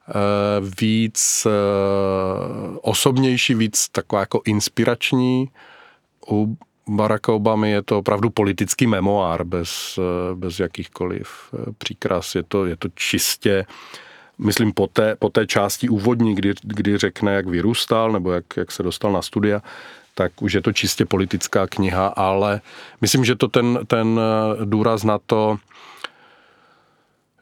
Eh, 0.08 0.14
víc 0.80 1.46
eh, 1.46 1.50
osobnější, 2.82 3.54
víc 3.54 3.88
taková 3.88 4.20
jako 4.20 4.40
inspirační. 4.44 5.50
U 6.30 6.56
Baracka 6.88 7.32
Obamy 7.32 7.70
je 7.70 7.82
to 7.82 7.98
opravdu 7.98 8.30
politický 8.30 8.86
memoár 8.86 9.44
bez, 9.44 9.98
eh, 9.98 10.34
bez 10.34 10.60
jakýchkoliv 10.60 11.28
příkras. 11.78 12.34
Je 12.34 12.42
to, 12.42 12.66
je 12.66 12.76
to 12.76 12.88
čistě, 12.94 13.66
myslím, 14.38 14.72
po 14.72 14.86
té, 14.86 15.16
po 15.16 15.28
té 15.28 15.46
části 15.46 15.88
úvodní, 15.88 16.34
kdy, 16.34 16.54
kdy 16.62 16.98
řekne, 16.98 17.34
jak 17.34 17.46
vyrůstal 17.46 18.12
nebo 18.12 18.32
jak, 18.32 18.44
jak 18.56 18.72
se 18.72 18.82
dostal 18.82 19.12
na 19.12 19.22
studia, 19.22 19.62
tak 20.14 20.42
už 20.42 20.52
je 20.52 20.60
to 20.60 20.72
čistě 20.72 21.04
politická 21.04 21.66
kniha, 21.66 22.06
ale 22.06 22.60
myslím, 23.00 23.24
že 23.24 23.34
to 23.34 23.48
ten, 23.48 23.78
ten 23.86 24.20
důraz 24.64 25.04
na 25.04 25.18
to, 25.26 25.58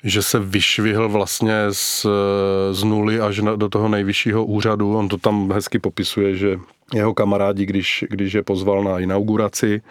že 0.04 0.22
se 0.22 0.38
vyšvihl 0.38 1.08
vlastně 1.08 1.54
z, 1.70 2.06
z 2.72 2.84
nuly 2.84 3.20
až 3.20 3.38
na, 3.38 3.56
do 3.56 3.68
toho 3.68 3.88
nejvyššího 3.88 4.44
úřadu. 4.44 4.96
On 4.96 5.08
to 5.08 5.18
tam 5.18 5.52
hezky 5.52 5.78
popisuje, 5.78 6.36
že 6.36 6.58
jeho 6.94 7.14
kamarádi, 7.14 7.66
když, 7.66 8.04
když 8.10 8.32
je 8.32 8.42
pozval 8.42 8.84
na 8.84 8.98
inauguraci, 8.98 9.82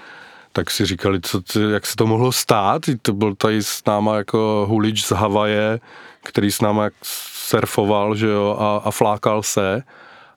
tak 0.54 0.72
si 0.72 0.86
říkali, 0.86 1.22
co, 1.22 1.60
jak 1.60 1.86
se 1.86 1.96
to 1.96 2.08
mohlo 2.08 2.32
stát. 2.32 2.82
To 3.02 3.14
byl 3.14 3.36
tady 3.36 3.64
s 3.64 3.86
náma 3.86 4.16
jako 4.16 4.66
hulič 4.70 5.06
z 5.06 5.12
Havaje, 5.12 5.80
který 6.24 6.52
s 6.52 6.62
náma 6.62 6.90
surfoval 7.04 8.16
že 8.16 8.28
jo, 8.28 8.58
a, 8.60 8.78
a 8.78 8.92
flákal 8.92 9.44
se 9.44 9.84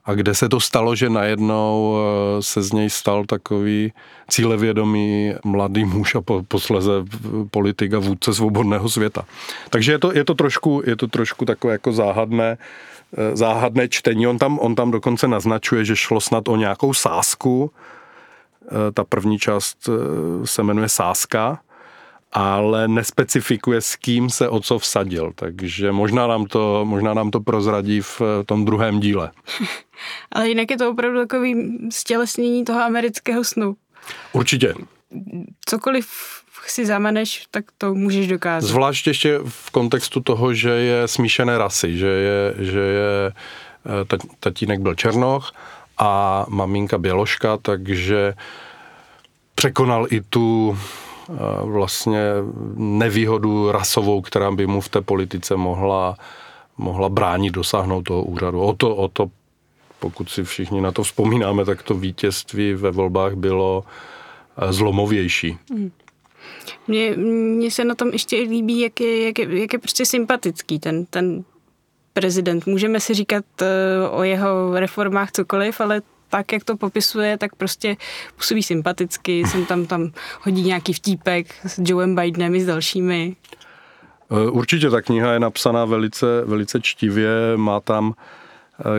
a 0.05 0.13
kde 0.13 0.35
se 0.35 0.49
to 0.49 0.59
stalo, 0.59 0.95
že 0.95 1.09
najednou 1.09 1.97
eh, 1.97 2.41
se 2.41 2.61
z 2.61 2.71
něj 2.71 2.89
stal 2.89 3.25
takový 3.25 3.93
cílevědomý 4.29 5.33
mladý 5.43 5.85
muž 5.85 6.15
a 6.15 6.21
posleze 6.47 6.91
politik 7.51 7.93
a 7.93 7.99
vůdce 7.99 8.33
svobodného 8.33 8.89
světa. 8.89 9.25
Takže 9.69 9.91
je 9.91 9.99
to, 9.99 10.13
je 10.13 10.23
to, 10.25 10.33
trošku, 10.33 10.81
je 10.85 10.95
to 10.95 11.07
trošku 11.07 11.45
takové 11.45 11.73
jako 11.73 11.93
záhadné, 11.93 12.57
eh, 13.17 13.35
záhadné 13.35 13.87
čtení. 13.87 14.27
On 14.27 14.37
tam, 14.37 14.59
on 14.59 14.75
tam 14.75 14.91
dokonce 14.91 15.27
naznačuje, 15.27 15.85
že 15.85 15.95
šlo 15.95 16.21
snad 16.21 16.47
o 16.47 16.55
nějakou 16.55 16.93
sásku. 16.93 17.71
Eh, 17.71 18.91
ta 18.91 19.03
první 19.03 19.39
část 19.39 19.89
se 20.43 20.63
jmenuje 20.63 20.89
Sáska, 20.89 21.59
ale 22.33 22.87
nespecifikuje, 22.87 23.81
s 23.81 23.95
kým 23.95 24.29
se 24.29 24.49
o 24.49 24.59
co 24.59 24.79
vsadil. 24.79 25.31
Takže 25.35 25.91
možná 25.91 26.27
nám 26.27 26.45
to, 26.45 26.85
možná 26.85 27.13
nám 27.13 27.31
to 27.31 27.39
prozradí 27.39 28.01
v 28.01 28.21
tom 28.45 28.65
druhém 28.65 28.99
díle. 28.99 29.31
ale 30.31 30.49
jinak 30.49 30.71
je 30.71 30.77
to 30.77 30.89
opravdu 30.89 31.19
takový 31.19 31.77
stělesnění 31.91 32.65
toho 32.65 32.81
amerického 32.81 33.43
snu. 33.43 33.75
Určitě. 34.33 34.73
Cokoliv 35.65 36.07
si 36.67 36.85
zamaneš, 36.85 37.45
tak 37.51 37.65
to 37.77 37.93
můžeš 37.95 38.27
dokázat. 38.27 38.67
Zvlášť 38.67 39.07
ještě 39.07 39.39
v 39.45 39.71
kontextu 39.71 40.19
toho, 40.19 40.53
že 40.53 40.69
je 40.69 41.07
smíšené 41.07 41.57
rasy, 41.57 41.97
že 41.97 42.07
je, 42.07 42.55
že 42.57 42.79
je 42.79 43.31
eh, 43.31 44.17
tatínek 44.39 44.79
byl 44.79 44.95
Černoch 44.95 45.51
a 45.97 46.45
maminka 46.49 46.97
Běloška, 46.97 47.57
takže 47.57 48.33
překonal 49.55 50.07
i 50.09 50.21
tu 50.21 50.77
eh, 50.77 51.12
vlastně 51.61 52.19
nevýhodu 52.75 53.71
rasovou, 53.71 54.21
která 54.21 54.51
by 54.51 54.67
mu 54.67 54.81
v 54.81 54.89
té 54.89 55.01
politice 55.01 55.55
mohla, 55.55 56.17
mohla 56.77 57.09
bránit 57.09 57.53
dosáhnout 57.53 58.01
toho 58.01 58.23
úřadu. 58.23 58.61
O 58.61 58.73
to, 58.73 58.95
o 58.95 59.07
to 59.07 59.29
pokud 59.99 60.29
si 60.29 60.43
všichni 60.43 60.81
na 60.81 60.91
to 60.91 61.03
vzpomínáme, 61.03 61.65
tak 61.65 61.83
to 61.83 61.93
vítězství 61.93 62.73
ve 62.73 62.91
volbách 62.91 63.33
bylo 63.33 63.83
eh, 64.57 64.73
zlomovější. 64.73 65.57
Hmm. 65.69 65.91
Mně, 66.87 67.11
mně 67.57 67.71
se 67.71 67.83
na 67.83 67.95
tom 67.95 68.09
ještě 68.09 68.35
líbí, 68.35 68.79
jak 68.79 68.99
je, 68.99 69.25
jak 69.25 69.39
je, 69.39 69.61
jak 69.61 69.73
je 69.73 69.79
prostě 69.79 70.05
sympatický 70.05 70.79
ten, 70.79 71.05
ten 71.05 71.43
prezident. 72.13 72.65
Můžeme 72.65 72.99
si 72.99 73.13
říkat 73.13 73.45
uh, 73.61 74.19
o 74.19 74.23
jeho 74.23 74.79
reformách 74.79 75.31
cokoliv, 75.31 75.81
ale 75.81 76.01
tak, 76.33 76.53
jak 76.53 76.63
to 76.63 76.77
popisuje, 76.77 77.37
tak 77.37 77.55
prostě 77.55 77.97
působí 78.35 78.63
sympaticky. 78.63 79.47
Jsem 79.47 79.65
tam, 79.65 79.85
tam 79.85 80.11
hodí 80.41 80.61
nějaký 80.61 80.93
vtípek 80.93 81.55
s 81.65 81.81
Joeem 81.85 82.15
Bidenem 82.15 82.55
i 82.55 82.61
s 82.61 82.65
dalšími. 82.65 83.35
Eh, 84.31 84.49
určitě 84.49 84.89
ta 84.89 85.01
kniha 85.01 85.33
je 85.33 85.39
napsaná 85.39 85.85
velice, 85.85 86.25
velice 86.45 86.81
čtivě, 86.81 87.29
má 87.55 87.79
tam 87.79 88.13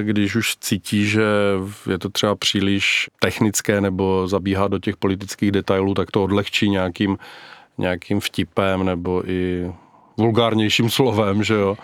když 0.02 0.36
už 0.36 0.56
cítí, 0.56 1.06
že 1.06 1.22
je 1.90 1.98
to 1.98 2.08
třeba 2.08 2.34
příliš 2.34 3.10
technické 3.18 3.80
nebo 3.80 4.28
zabíhá 4.28 4.68
do 4.68 4.78
těch 4.78 4.96
politických 4.96 5.52
detailů, 5.52 5.94
tak 5.94 6.10
to 6.10 6.24
odlehčí 6.24 6.70
nějakým, 6.70 7.18
nějakým 7.78 8.20
vtipem 8.20 8.84
nebo 8.84 9.30
i 9.30 9.72
vulgárnějším 10.16 10.90
slovem, 10.90 11.44
že 11.44 11.54
jo. 11.54 11.76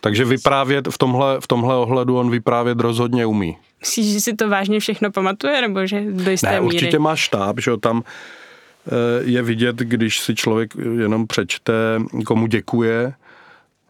Takže 0.00 0.24
vyprávět 0.24 0.88
v 0.88 0.98
tomhle, 0.98 1.40
v 1.40 1.46
tomhle 1.46 1.76
ohledu 1.76 2.18
on 2.18 2.30
vyprávět 2.30 2.80
rozhodně 2.80 3.26
umí. 3.26 3.56
Myslíš, 3.80 4.12
že 4.12 4.20
si 4.20 4.34
to 4.34 4.48
vážně 4.48 4.80
všechno 4.80 5.10
pamatuje, 5.10 5.60
nebo 5.60 5.86
že 5.86 6.00
do 6.10 6.30
jisté 6.30 6.50
ne, 6.50 6.60
míry? 6.60 6.74
určitě 6.74 6.98
má 6.98 7.16
štáb, 7.16 7.60
že 7.60 7.70
jo, 7.70 7.76
tam 7.76 8.02
je 9.20 9.42
vidět, 9.42 9.76
když 9.76 10.20
si 10.20 10.34
člověk 10.34 10.74
jenom 10.98 11.26
přečte, 11.26 11.72
komu 12.26 12.46
děkuje, 12.46 13.12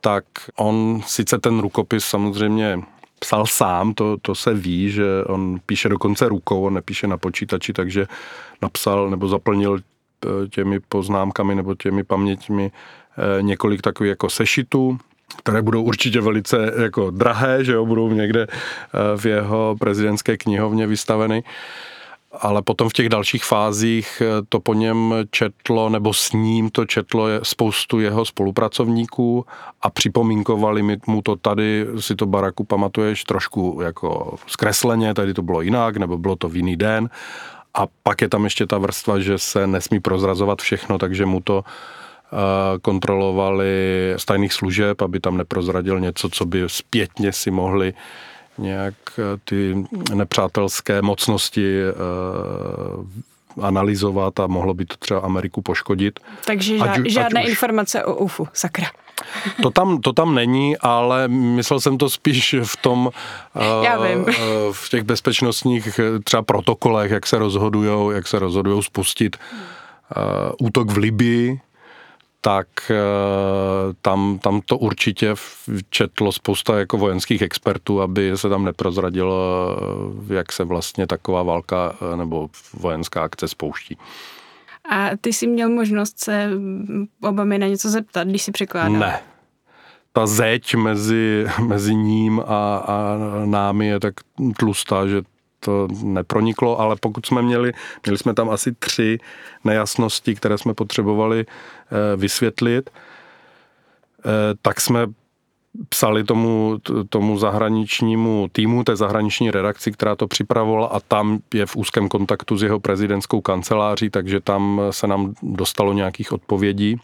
tak 0.00 0.24
on 0.57 1.00
sice 1.07 1.38
ten 1.38 1.59
rukopis 1.59 2.05
samozřejmě 2.05 2.79
psal 3.18 3.46
sám, 3.46 3.94
to, 3.94 4.16
to 4.22 4.35
se 4.35 4.55
ví, 4.55 4.90
že 4.90 5.05
on 5.26 5.59
píše 5.66 5.88
dokonce 5.88 6.29
rukou, 6.29 6.62
on 6.62 6.74
nepíše 6.74 7.07
na 7.07 7.16
počítači, 7.16 7.72
takže 7.72 8.07
napsal 8.62 9.11
nebo 9.11 9.29
zaplnil 9.29 9.79
eh, 9.79 10.48
těmi 10.48 10.81
poznámkami 10.81 11.55
nebo 11.55 11.74
těmi 11.74 12.05
paměťmi 12.05 12.72
eh, 12.72 13.42
několik 13.42 13.81
takových 13.83 14.11
jako 14.11 14.31
sešitů, 14.31 14.98
které 15.36 15.62
budou 15.62 15.82
určitě 15.82 16.20
velice 16.20 16.72
jako 16.82 17.10
drahé, 17.10 17.64
že 17.64 17.72
jo, 17.72 17.86
budou 17.86 18.12
někde 18.12 18.46
eh, 18.50 19.16
v 19.16 19.26
jeho 19.26 19.76
prezidentské 19.80 20.36
knihovně 20.36 20.86
vystaveny 20.86 21.44
ale 22.32 22.62
potom 22.62 22.88
v 22.88 22.92
těch 22.92 23.08
dalších 23.08 23.44
fázích 23.44 24.22
eh, 24.24 24.42
to 24.48 24.60
po 24.60 24.74
něm 24.74 25.14
četlo, 25.30 25.88
nebo 25.88 26.14
s 26.14 26.32
ním 26.32 26.70
to 26.70 26.84
četlo 26.84 27.26
spoustu 27.42 28.00
jeho 28.00 28.24
spolupracovníků 28.24 29.46
a 29.82 29.90
připomínkovali 29.90 30.98
mu 31.06 31.22
to 31.22 31.36
tady, 31.36 31.86
si 31.98 32.14
to 32.14 32.26
Baraku 32.26 32.64
pamatuješ, 32.64 33.24
trošku 33.24 33.80
jako 33.82 34.38
zkresleně, 34.46 35.14
tady 35.14 35.34
to 35.34 35.42
bylo 35.42 35.60
jinak, 35.60 35.96
nebo 35.96 36.18
bylo 36.18 36.36
to 36.36 36.48
v 36.48 36.56
jiný 36.56 36.76
den. 36.76 37.10
A 37.74 37.86
pak 38.02 38.20
je 38.20 38.28
tam 38.28 38.44
ještě 38.44 38.66
ta 38.66 38.78
vrstva, 38.78 39.18
že 39.18 39.38
se 39.38 39.66
nesmí 39.66 40.00
prozrazovat 40.00 40.62
všechno, 40.62 40.98
takže 40.98 41.26
mu 41.26 41.40
to 41.40 41.64
eh, 41.66 41.99
kontrolovali 42.82 43.66
z 44.16 44.24
tajných 44.24 44.52
služeb, 44.52 45.02
aby 45.02 45.20
tam 45.20 45.36
neprozradil 45.36 46.00
něco, 46.00 46.28
co 46.28 46.44
by 46.44 46.64
zpětně 46.66 47.32
si 47.32 47.50
mohli 47.50 47.94
nějak 48.60 48.94
eh, 49.18 49.22
ty 49.44 49.84
nepřátelské 50.14 51.02
mocnosti 51.02 51.80
eh, 51.82 51.92
analyzovat 53.60 54.40
a 54.40 54.46
mohlo 54.46 54.74
by 54.74 54.84
to 54.84 54.96
třeba 54.96 55.20
Ameriku 55.20 55.62
poškodit. 55.62 56.20
Takže 56.46 56.78
žád, 56.78 56.88
ať, 56.88 57.06
žádné 57.06 57.40
ať 57.40 57.46
už... 57.46 57.50
informace 57.50 58.04
o 58.04 58.14
UFU, 58.14 58.48
sakra. 58.52 58.86
To 59.62 59.70
tam, 59.70 60.00
to 60.00 60.12
tam 60.12 60.34
není, 60.34 60.78
ale 60.78 61.28
myslel 61.28 61.80
jsem 61.80 61.98
to 61.98 62.10
spíš 62.10 62.54
v 62.64 62.76
tom, 62.76 63.10
eh, 63.56 63.84
Já 63.84 64.02
vím. 64.02 64.26
v 64.72 64.88
těch 64.88 65.02
bezpečnostních 65.02 66.00
třeba 66.24 66.42
protokolech, 66.42 67.10
jak 67.10 67.26
se 67.26 67.38
rozhodujou, 67.38 68.10
jak 68.10 68.28
se 68.28 68.38
rozhodujou 68.38 68.82
spustit 68.82 69.36
útok 70.58 70.90
v 70.90 70.96
Libii, 70.96 71.60
tak 72.40 72.68
eh, 72.90 72.96
tam, 74.03 74.38
tam 74.38 74.61
to 74.61 74.79
určitě 74.79 75.35
četlo 75.90 76.33
spousta 76.33 76.79
jako 76.79 76.96
vojenských 76.96 77.42
expertů, 77.42 78.03
aby 78.03 78.33
se 78.35 78.48
tam 78.48 78.64
neprozradilo, 78.64 79.76
eh, 80.31 80.35
jak 80.35 80.53
se 80.53 80.64
vlastně 80.64 81.07
taková 81.07 81.42
válka 81.42 81.96
eh, 82.12 82.16
nebo 82.16 82.50
vojenská 82.74 83.22
akce 83.22 83.48
spouští. 83.48 83.98
A 84.90 85.11
ty 85.20 85.33
jsi 85.33 85.46
měl 85.46 85.68
možnost 85.68 86.18
se 86.18 86.50
Obamy 87.22 87.59
na 87.59 87.66
něco 87.66 87.90
zeptat, 87.90 88.29
když 88.29 88.42
si 88.42 88.53
překládal? 88.53 88.92
Ne. 88.92 89.20
Ta 90.12 90.26
zeď 90.26 90.74
mezi, 90.74 91.46
mezi 91.66 91.94
ním 91.94 92.40
a, 92.40 92.76
a 92.76 93.16
námi 93.44 93.87
je 93.87 94.00
tak 94.00 94.14
tlustá, 94.57 95.07
že 95.07 95.22
to 95.61 95.88
neproniklo, 96.03 96.81
ale 96.81 96.96
pokud 96.96 97.27
jsme 97.27 97.42
měli, 97.42 97.73
měli 98.07 98.18
jsme 98.18 98.35
tam 98.35 98.51
asi 98.51 98.73
tři 98.73 99.18
nejasnosti, 99.64 100.35
které 100.35 100.59
jsme 100.59 100.75
potřebovali 100.75 101.46
eh, 101.46 102.16
vysvětlit, 102.16 102.90
eh, 102.90 104.31
tak 104.62 104.81
jsme 104.81 105.07
psali 105.88 106.25
tomu, 106.25 106.79
tomu 107.09 107.38
zahraničnímu 107.38 108.49
týmu, 108.53 108.85
té 108.85 108.96
zahraniční 108.96 109.51
redakci, 109.51 109.92
která 109.92 110.16
to 110.16 110.27
připravovala 110.27 110.87
a 110.87 111.01
tam 111.01 111.38
je 111.55 111.66
v 111.66 111.77
úzkém 111.77 112.09
kontaktu 112.09 112.57
s 112.57 112.62
jeho 112.62 112.81
prezidentskou 112.81 113.40
kanceláří, 113.40 114.11
takže 114.11 114.40
tam 114.40 114.81
se 114.90 115.07
nám 115.07 115.35
dostalo 115.42 115.92
nějakých 115.92 116.33
odpovědí. 116.33 117.01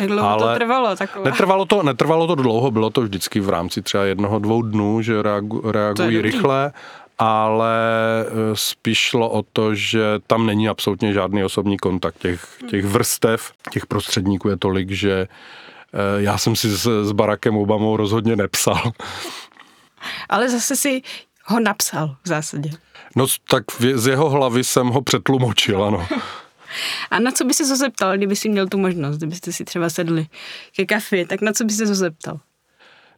Jak 0.00 0.08
dlouho 0.08 0.28
ale 0.28 0.52
to 0.52 0.58
trvalo? 0.58 0.96
Takové? 0.96 1.30
Netrvalo 1.30 1.64
to, 1.64 1.82
netrvalo 1.82 2.26
to 2.26 2.34
dlouho, 2.34 2.70
bylo 2.70 2.90
to 2.90 3.00
vždycky 3.00 3.40
v 3.40 3.48
rámci 3.48 3.82
třeba 3.82 4.04
jednoho, 4.04 4.38
dvou 4.38 4.62
dnů, 4.62 5.02
že 5.02 5.22
reagu, 5.22 5.70
reagují 5.70 6.20
rychle 6.20 6.72
ale 7.18 7.74
e, 8.20 8.56
spíš 8.56 8.98
šlo 8.98 9.30
o 9.30 9.42
to, 9.52 9.74
že 9.74 10.04
tam 10.26 10.46
není 10.46 10.68
absolutně 10.68 11.12
žádný 11.12 11.44
osobní 11.44 11.76
kontakt. 11.76 12.18
Těch, 12.18 12.58
těch 12.70 12.84
vrstev, 12.84 13.52
těch 13.70 13.86
prostředníků 13.86 14.48
je 14.48 14.56
tolik, 14.56 14.90
že 14.90 15.12
e, 15.12 15.28
já 16.16 16.38
jsem 16.38 16.56
si 16.56 16.70
s, 16.70 17.04
s 17.04 17.12
Barackem 17.12 17.56
Obamou 17.56 17.96
rozhodně 17.96 18.36
nepsal. 18.36 18.92
Ale 20.28 20.48
zase 20.50 20.76
si 20.76 21.02
ho 21.44 21.60
napsal 21.60 22.16
v 22.24 22.28
zásadě. 22.28 22.70
No 23.16 23.26
tak 23.48 23.64
z 23.94 24.06
jeho 24.06 24.30
hlavy 24.30 24.64
jsem 24.64 24.86
ho 24.86 25.02
přetlumočil, 25.02 25.84
ano. 25.84 26.06
A 27.10 27.18
na 27.18 27.30
co 27.30 27.44
by 27.44 27.54
se 27.54 27.76
zeptal, 27.76 28.16
kdyby 28.16 28.36
si 28.36 28.48
měl 28.48 28.68
tu 28.68 28.78
možnost, 28.78 29.16
kdybyste 29.16 29.52
si 29.52 29.64
třeba 29.64 29.90
sedli 29.90 30.26
ke 30.76 30.86
kafi, 30.86 31.26
tak 31.26 31.40
na 31.40 31.52
co 31.52 31.64
by 31.64 31.72
se 31.72 31.86
zeptal? 31.86 32.40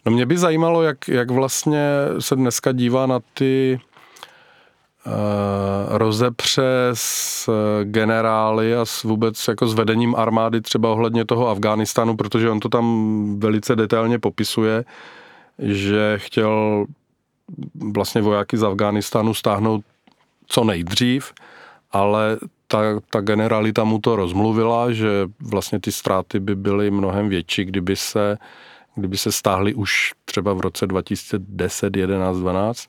No 0.07 0.13
mě 0.13 0.27
by 0.27 0.39
zajímalo, 0.39 0.83
jak, 0.83 1.09
jak 1.09 1.31
vlastně 1.31 1.89
se 2.19 2.37
dneska 2.37 2.73
dívá 2.73 3.07
na 3.07 3.21
ty 3.35 3.81
uh, 5.07 5.13
rozepře 5.89 6.91
s 6.93 7.51
generály 7.85 8.77
a 8.77 8.85
s 8.85 9.03
vůbec 9.03 9.49
jako 9.49 9.69
s 9.69 9.75
vedením 9.75 10.15
armády 10.17 10.61
třeba 10.61 10.93
ohledně 10.93 11.25
toho 11.25 11.49
Afghánistánu, 11.49 12.17
protože 12.17 12.51
on 12.51 12.61
to 12.61 12.69
tam 12.69 13.37
velice 13.41 13.77
detailně 13.77 14.19
popisuje, 14.19 14.85
že 15.59 16.15
chtěl 16.17 16.87
vlastně 17.93 18.23
vojáky 18.23 18.57
z 18.57 18.65
Afghánistánu 18.65 19.35
stáhnout 19.35 19.85
co 20.47 20.65
nejdřív, 20.65 21.33
ale 21.93 22.39
ta, 22.67 22.79
ta 23.11 23.21
generalita 23.21 23.85
mu 23.85 23.99
to 23.99 24.17
rozmluvila, 24.17 24.93
že 24.93 25.09
vlastně 25.41 25.81
ty 25.81 25.93
ztráty 25.93 26.41
by 26.41 26.55
byly 26.55 26.91
mnohem 26.91 27.29
větší, 27.29 27.65
kdyby 27.65 27.97
se 27.97 28.39
uh, 28.41 28.47
kdyby 28.97 29.17
se 29.17 29.33
stáhli 29.33 29.75
už 29.75 30.13
třeba 30.25 30.53
v 30.53 30.61
roce 30.61 30.87
2010, 30.87 31.97
11, 31.97 32.37
12. 32.37 32.89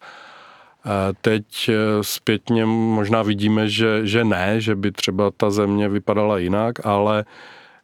Teď 1.21 1.69
eh, 1.69 1.73
zpětně 2.01 2.65
možná 2.65 3.21
vidíme, 3.21 3.69
že, 3.69 4.07
že 4.07 4.23
ne, 4.23 4.61
že 4.61 4.75
by 4.75 4.91
třeba 4.91 5.31
ta 5.37 5.49
země 5.49 5.89
vypadala 5.89 6.37
jinak, 6.37 6.85
ale 6.85 7.25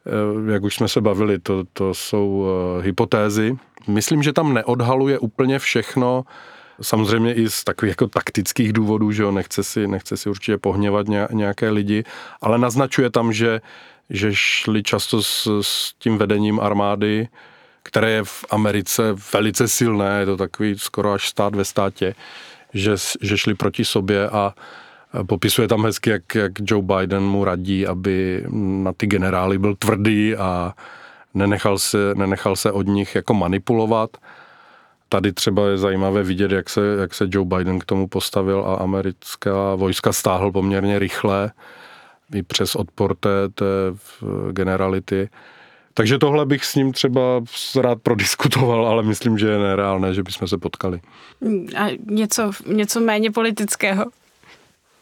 eh, 0.07 0.51
jak 0.51 0.63
už 0.63 0.75
jsme 0.75 0.87
se 0.87 1.01
bavili, 1.01 1.39
to, 1.39 1.63
to 1.73 1.93
jsou 1.93 2.45
eh, 2.45 2.83
hypotézy. 2.83 3.57
Myslím, 3.87 4.23
že 4.23 4.33
tam 4.33 4.53
neodhaluje 4.53 5.19
úplně 5.19 5.59
všechno, 5.59 6.23
samozřejmě 6.81 7.33
i 7.33 7.49
z 7.49 7.63
takových 7.63 7.91
jako 7.91 8.07
taktických 8.07 8.73
důvodů, 8.73 9.11
že 9.11 9.23
jo, 9.23 9.31
nechce 9.31 9.63
si, 9.63 9.87
nechce 9.87 10.17
si 10.17 10.29
určitě 10.29 10.57
pohněvat 10.57 11.07
nějaké 11.31 11.69
lidi, 11.69 12.03
ale 12.41 12.57
naznačuje 12.57 13.09
tam, 13.09 13.33
že, 13.33 13.61
že 14.09 14.29
šli 14.31 14.83
často 14.83 15.23
s, 15.23 15.59
s 15.61 15.93
tím 15.99 16.17
vedením 16.17 16.59
armády 16.59 17.27
které 17.83 18.11
je 18.11 18.23
v 18.23 18.45
Americe 18.49 19.15
velice 19.33 19.67
silné, 19.67 20.19
je 20.19 20.25
to 20.25 20.37
takový 20.37 20.75
skoro 20.77 21.11
až 21.11 21.29
stát 21.29 21.55
ve 21.55 21.65
státě, 21.65 22.15
že, 22.73 22.95
že 23.21 23.37
šli 23.37 23.53
proti 23.53 23.85
sobě 23.85 24.29
a 24.29 24.53
popisuje 25.27 25.67
tam 25.67 25.85
hezky, 25.85 26.09
jak, 26.09 26.35
jak 26.35 26.51
Joe 26.61 26.83
Biden 26.83 27.23
mu 27.23 27.45
radí, 27.45 27.87
aby 27.87 28.45
na 28.83 28.93
ty 28.93 29.07
generály 29.07 29.57
byl 29.57 29.75
tvrdý 29.75 30.35
a 30.35 30.73
nenechal 31.33 31.77
se, 31.79 31.97
nenechal 32.15 32.55
se 32.55 32.71
od 32.71 32.87
nich 32.87 33.15
jako 33.15 33.33
manipulovat. 33.33 34.17
Tady 35.09 35.33
třeba 35.33 35.67
je 35.67 35.77
zajímavé 35.77 36.23
vidět, 36.23 36.51
jak 36.51 36.69
se, 36.69 36.81
jak 36.99 37.13
se 37.13 37.25
Joe 37.29 37.45
Biden 37.45 37.79
k 37.79 37.85
tomu 37.85 38.07
postavil 38.07 38.65
a 38.67 38.75
americká 38.75 39.75
vojska 39.75 40.13
stáhl 40.13 40.51
poměrně 40.51 40.99
rychle 40.99 41.51
i 42.33 42.43
přes 42.43 42.75
odpor 42.75 43.15
té, 43.15 43.49
té 43.53 43.65
generality. 44.51 45.29
Takže 45.93 46.17
tohle 46.17 46.45
bych 46.45 46.65
s 46.65 46.75
ním 46.75 46.93
třeba 46.93 47.21
rád 47.81 48.01
prodiskutoval, 48.01 48.87
ale 48.87 49.03
myslím, 49.03 49.37
že 49.37 49.47
je 49.47 49.57
nereálné, 49.57 50.13
že 50.13 50.23
bychom 50.23 50.47
se 50.47 50.57
potkali. 50.57 51.01
A 51.77 51.87
něco, 52.09 52.51
něco 52.67 52.99
méně 52.99 53.31
politického? 53.31 54.05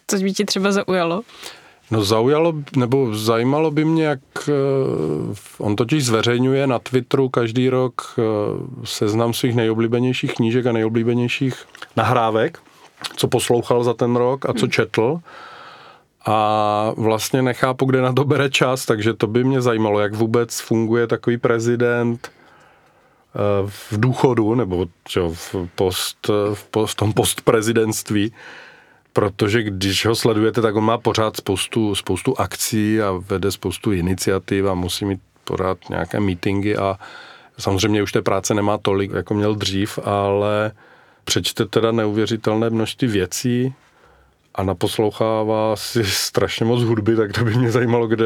Co 0.08 0.18
by 0.18 0.34
ti 0.34 0.46
třeba 0.46 0.72
zaujalo? 0.72 1.22
No 1.92 2.04
zaujalo, 2.04 2.54
nebo 2.76 3.16
zajímalo 3.16 3.72
by 3.72 3.86
mě, 3.86 4.06
jak 4.06 4.20
eh, 4.50 4.52
on 5.58 5.76
totiž 5.76 6.06
zveřejňuje 6.06 6.68
na 6.68 6.80
Twitteru 6.80 7.30
každý 7.30 7.70
rok 7.70 8.02
eh, 8.20 8.22
seznam 8.84 9.34
svých 9.34 9.56
nejoblíbenějších 9.56 10.34
knížek 10.34 10.66
a 10.66 10.72
nejoblíbenějších 10.72 11.66
nahrávek, 11.96 12.60
co 13.16 13.28
poslouchal 13.28 13.84
za 13.84 13.94
ten 13.94 14.16
rok 14.16 14.46
a 14.46 14.54
co 14.54 14.66
hmm. 14.66 14.70
A 16.26 16.92
vlastně 16.98 17.42
nechápu, 17.42 17.86
kde 17.86 18.02
na 18.02 18.14
to 18.14 18.24
bere 18.24 18.50
čas, 18.50 18.86
takže 18.86 19.14
to 19.14 19.28
by 19.28 19.44
mě 19.44 19.62
zajímalo, 19.62 20.00
jak 20.00 20.14
vůbec 20.14 20.60
funguje 20.60 21.08
takový 21.08 21.38
prezident 21.38 22.32
eh, 22.32 23.40
v 23.68 23.98
důchodu, 23.98 24.56
nebo 24.56 24.86
čo, 25.04 25.30
v, 25.34 25.56
post, 25.76 26.28
v, 26.54 26.64
post, 26.64 26.96
tom 26.96 27.14
postprezidentství, 27.14 28.34
protože 29.14 29.64
když 29.64 30.06
ho 30.06 30.16
sledujete, 30.16 30.62
tak 30.62 30.76
on 30.76 30.84
má 30.84 30.98
pořád 30.98 31.38
spoustu, 31.38 31.96
spoustu 31.96 32.40
akcí 32.40 33.02
a 33.02 33.12
vede 33.12 33.52
spoustu 33.52 33.92
iniciativ 33.92 34.66
a 34.66 34.74
musí 34.74 35.06
mít 35.06 35.22
pořád 35.44 35.78
nějaké 35.90 36.20
meetingy 36.20 36.76
a 36.76 37.00
samozřejmě 37.58 38.04
už 38.04 38.12
té 38.12 38.22
práce 38.22 38.54
nemá 38.54 38.78
tolik, 38.78 39.12
jako 39.12 39.34
měl 39.34 39.56
dřív, 39.56 40.00
ale 40.04 40.72
přečte 41.24 41.66
teda 41.66 41.92
neuvěřitelné 41.92 42.70
množství 42.70 43.08
věcí, 43.08 43.74
a 44.56 44.64
naposlouchává 44.64 45.76
si 45.76 46.04
strašně 46.06 46.66
moc 46.66 46.82
hudby, 46.82 47.16
tak 47.16 47.32
to 47.32 47.44
by 47.44 47.56
mě 47.56 47.72
zajímalo, 47.72 48.08
kde, 48.08 48.26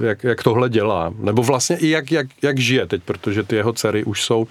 jak, 0.00 0.24
jak 0.24 0.42
tohle 0.42 0.68
dělá. 0.68 1.14
Nebo 1.18 1.42
vlastně 1.42 1.76
i 1.76 1.88
jak, 1.88 2.12
jak, 2.12 2.26
jak 2.42 2.58
žije 2.58 2.86
teď, 2.86 3.02
protože 3.02 3.42
ty 3.42 3.56
jeho 3.56 3.72
dcery 3.72 4.04
už 4.04 4.24
jsou, 4.24 4.46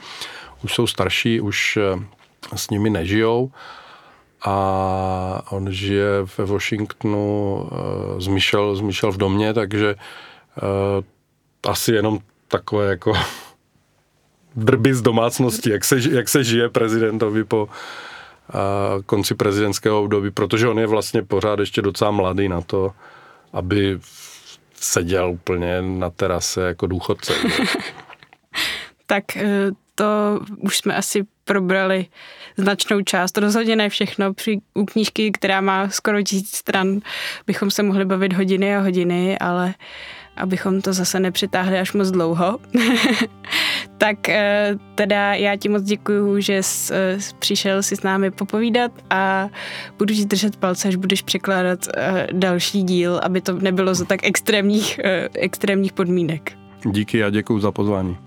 už 0.64 0.74
jsou 0.74 0.88
starší, 0.88 1.41
už 1.41 1.78
eh, 1.78 2.04
s 2.56 2.70
nimi 2.70 2.89
nežijou 2.89 3.51
a 4.41 5.41
on 5.49 5.72
žije 5.72 6.08
ve 6.38 6.45
Washingtonu 6.45 7.62
uh, 7.62 8.20
zmišel, 8.20 8.76
zmišel 8.76 9.12
v 9.12 9.18
domě, 9.18 9.54
takže 9.54 9.95
uh, 9.95 11.04
asi 11.72 11.91
jenom 11.91 12.20
takové 12.47 12.89
jako 12.89 13.14
drby 14.56 14.93
z 14.93 15.01
domácnosti, 15.01 15.70
jak 15.70 15.86
se, 15.86 15.99
jak 16.12 16.30
se 16.30 16.43
žije 16.43 16.70
prezidentovi 16.70 17.43
po 17.43 17.70
konci 19.06 19.36
prezidentského 19.36 20.04
období, 20.04 20.32
protože 20.32 20.68
on 20.68 20.80
je 20.80 20.88
vlastně 20.88 21.24
pořád 21.24 21.60
ještě 21.60 21.82
docela 21.82 22.12
mladý 22.12 22.50
na 22.50 22.62
to, 22.62 22.91
aby 23.54 24.00
seděl 24.76 25.32
úplně 25.32 25.82
na 25.82 26.10
terase 26.10 26.62
jako 26.62 26.88
důchodce. 26.88 27.34
tak 29.06 29.24
to 29.95 30.39
už 30.58 30.78
jsme 30.78 30.95
asi 30.95 31.26
probrali 31.50 32.06
značnou 32.58 33.02
část. 33.02 33.38
Rozhodně 33.38 33.76
ne 33.76 33.89
všechno. 33.89 34.34
Při, 34.34 34.58
u 34.74 34.86
knížky, 34.86 35.32
která 35.32 35.62
má 35.62 35.89
skoro 35.89 36.22
tisíc 36.22 36.56
stran, 36.56 37.00
bychom 37.47 37.72
se 37.72 37.84
mohli 37.84 38.06
bavit 38.06 38.34
hodiny 38.34 38.76
a 38.76 38.80
hodiny, 38.80 39.39
ale 39.39 39.74
abychom 40.38 40.82
to 40.82 40.93
zase 40.93 41.20
nepřitáhli 41.20 41.80
až 41.80 41.93
moc 41.93 42.12
dlouho. 42.12 42.60
tak 43.97 44.30
eh, 44.30 44.76
teda 44.95 45.34
já 45.34 45.56
ti 45.56 45.70
moc 45.70 45.84
děkuju, 45.84 46.39
že 46.39 46.64
jsi 46.64 46.93
eh, 46.93 47.18
přišel 47.39 47.84
si 47.84 47.95
s 47.95 48.04
námi 48.04 48.32
popovídat 48.32 48.91
a 49.10 49.50
budu 49.97 50.14
ti 50.14 50.26
držet 50.26 50.56
palce, 50.56 50.88
až 50.88 50.95
budeš 50.95 51.22
překládat 51.22 51.80
eh, 51.97 52.28
další 52.32 52.84
díl, 52.84 53.20
aby 53.24 53.41
to 53.41 53.54
nebylo 53.54 53.95
za 53.95 54.06
tak 54.06 54.20
extrémních, 54.24 55.00
extrémních 55.34 55.93
podmínek. 55.93 56.52
Díky 56.86 57.24
a 57.24 57.30
děkuji 57.30 57.60
za 57.60 57.72
pozvání. 57.72 58.18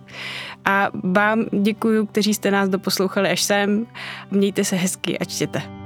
A 0.65 0.89
vám 1.05 1.45
děkuji, 1.63 2.07
kteří 2.07 2.35
jste 2.35 2.51
nás 2.51 2.69
doposlouchali 2.69 3.31
až 3.31 3.43
sem. 3.43 3.87
Mějte 4.31 4.65
se 4.65 4.77
hezky 4.77 5.19
a 5.19 5.25
čtěte. 5.25 5.82